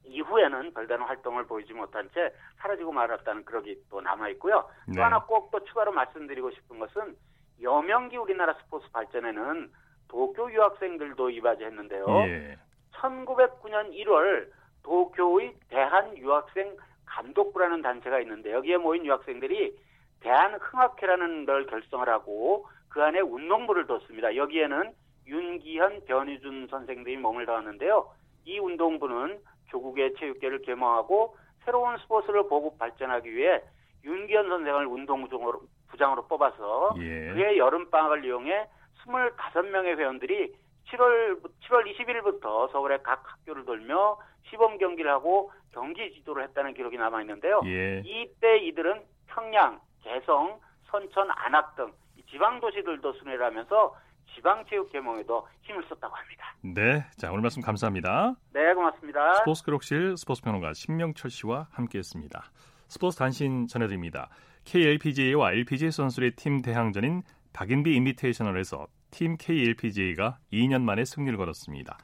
[0.05, 4.69] 이후에는 별다른 활동을 보이지 못한 채 사라지고 말았다는 그력이 또 남아 있고요.
[4.89, 4.97] 네.
[4.97, 7.17] 또 하나 꼭 또 추가로 말씀드리고 싶은 것은
[7.63, 9.71] 여명기 우리나라 스포츠 발전에는
[10.09, 12.07] 도쿄 유학생들도 이바지했는데요.
[12.29, 12.57] 예.
[12.93, 14.49] 1909년 1월
[14.83, 16.77] 도쿄의 대한 유학생
[17.07, 19.77] 감독부라는 단체가 있는데 여기에 모인 유학생들이
[20.21, 24.35] 대한흥학회라는 걸 결성을 하고 그 안에 운동부를 뒀습니다.
[24.37, 24.93] 여기에는
[25.27, 28.11] 윤기현, 변희준 선생들이 몸을 더하는데요.
[28.45, 29.41] 이 운동부는
[29.71, 33.61] 조국의 체육계를 계몽하고 새로운 스포츠를 보급 발전하기 위해
[34.05, 37.33] 윤기현 선생을 운동부장으로 부장으로 뽑아서 예.
[37.35, 38.69] 그의 여름방학을 이용해
[39.07, 40.55] 25명의 회원들이
[40.89, 47.21] 7월 7월 20일부터 서울의 각 학교를 돌며 시범 경기를 하고 경기 지도를 했다는 기록이 남아
[47.23, 47.61] 있는데요.
[47.67, 48.03] 예.
[48.05, 51.93] 이때 이들은 평양, 개성, 선천, 안악 등
[52.31, 53.95] 지방 도시들도 순회를 하면서
[54.35, 56.55] 지방 체육 계몽에도 힘을 썼다고 합니다.
[56.63, 57.05] 네.
[57.17, 58.35] 자, 오늘 말씀 감사합니다.
[58.53, 59.35] 네, 고맙습니다.
[59.35, 62.45] 스포츠 기록실 스포츠 평론가 신명철 씨와 함께했습니다.
[62.89, 64.29] 스포츠 단신 전해드립니다.
[64.65, 68.87] KLPGA와 LPGA 선수의 팀 대항전인 박인비 인비테이셔널에서
[69.17, 71.97] 팀 KLPGA가 2년 만에 승리를 거뒀습니다.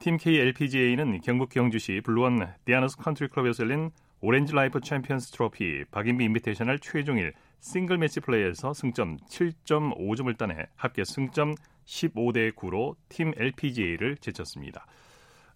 [0.00, 6.80] 팀 KLPGA는 경북 경주시 블루원 디아너스 컨트리 클럽에서 열린 오렌지 라이프 챔피언스 트로피 박인비 인비테이셔널
[6.80, 11.54] 최종일 싱글 매치 플레이에서 승점 7.5점을 따내 합계 승점
[11.86, 14.84] 15대 9로 팀 LPGA를 제쳤습니다.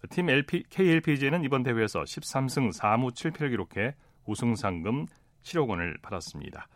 [0.09, 3.95] 팀 LP, KLPGA는 이번 대회에서 13승 4무 7패를 기록해
[4.25, 5.07] 우승 상금
[5.43, 6.69] 7억 원을 받았습니다.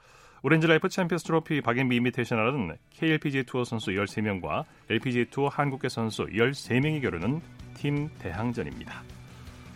[0.43, 7.01] 오렌지 라이프 챔피언스 트로피 박인비 인비테이셔널은 KLPGA 투어 선수 13명과 LPGA 투어 한국계 선수 13명이
[7.01, 7.41] 겨루는
[7.75, 9.03] 팀 대항전입니다.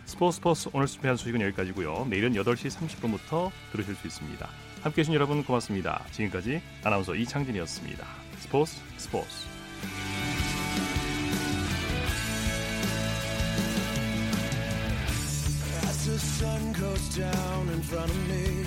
[0.06, 2.08] 스포츠 스포츠 오늘 준비한 소식은 여기까지고요.
[2.10, 4.48] 내일은 8시 30분부터 들으실 수 있습니다.
[4.84, 6.04] 함께해 주신 여러분 고맙습니다.
[6.12, 8.06] 지금까지 아나운서 이창진이었습니다.
[8.38, 9.48] 스포츠 스포츠
[16.12, 18.61] the sun goes down in front of me,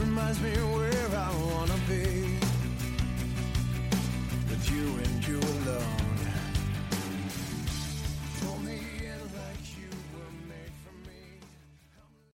[0.00, 2.38] reminds me where I wanna be.
[4.48, 5.99] With you and you alone.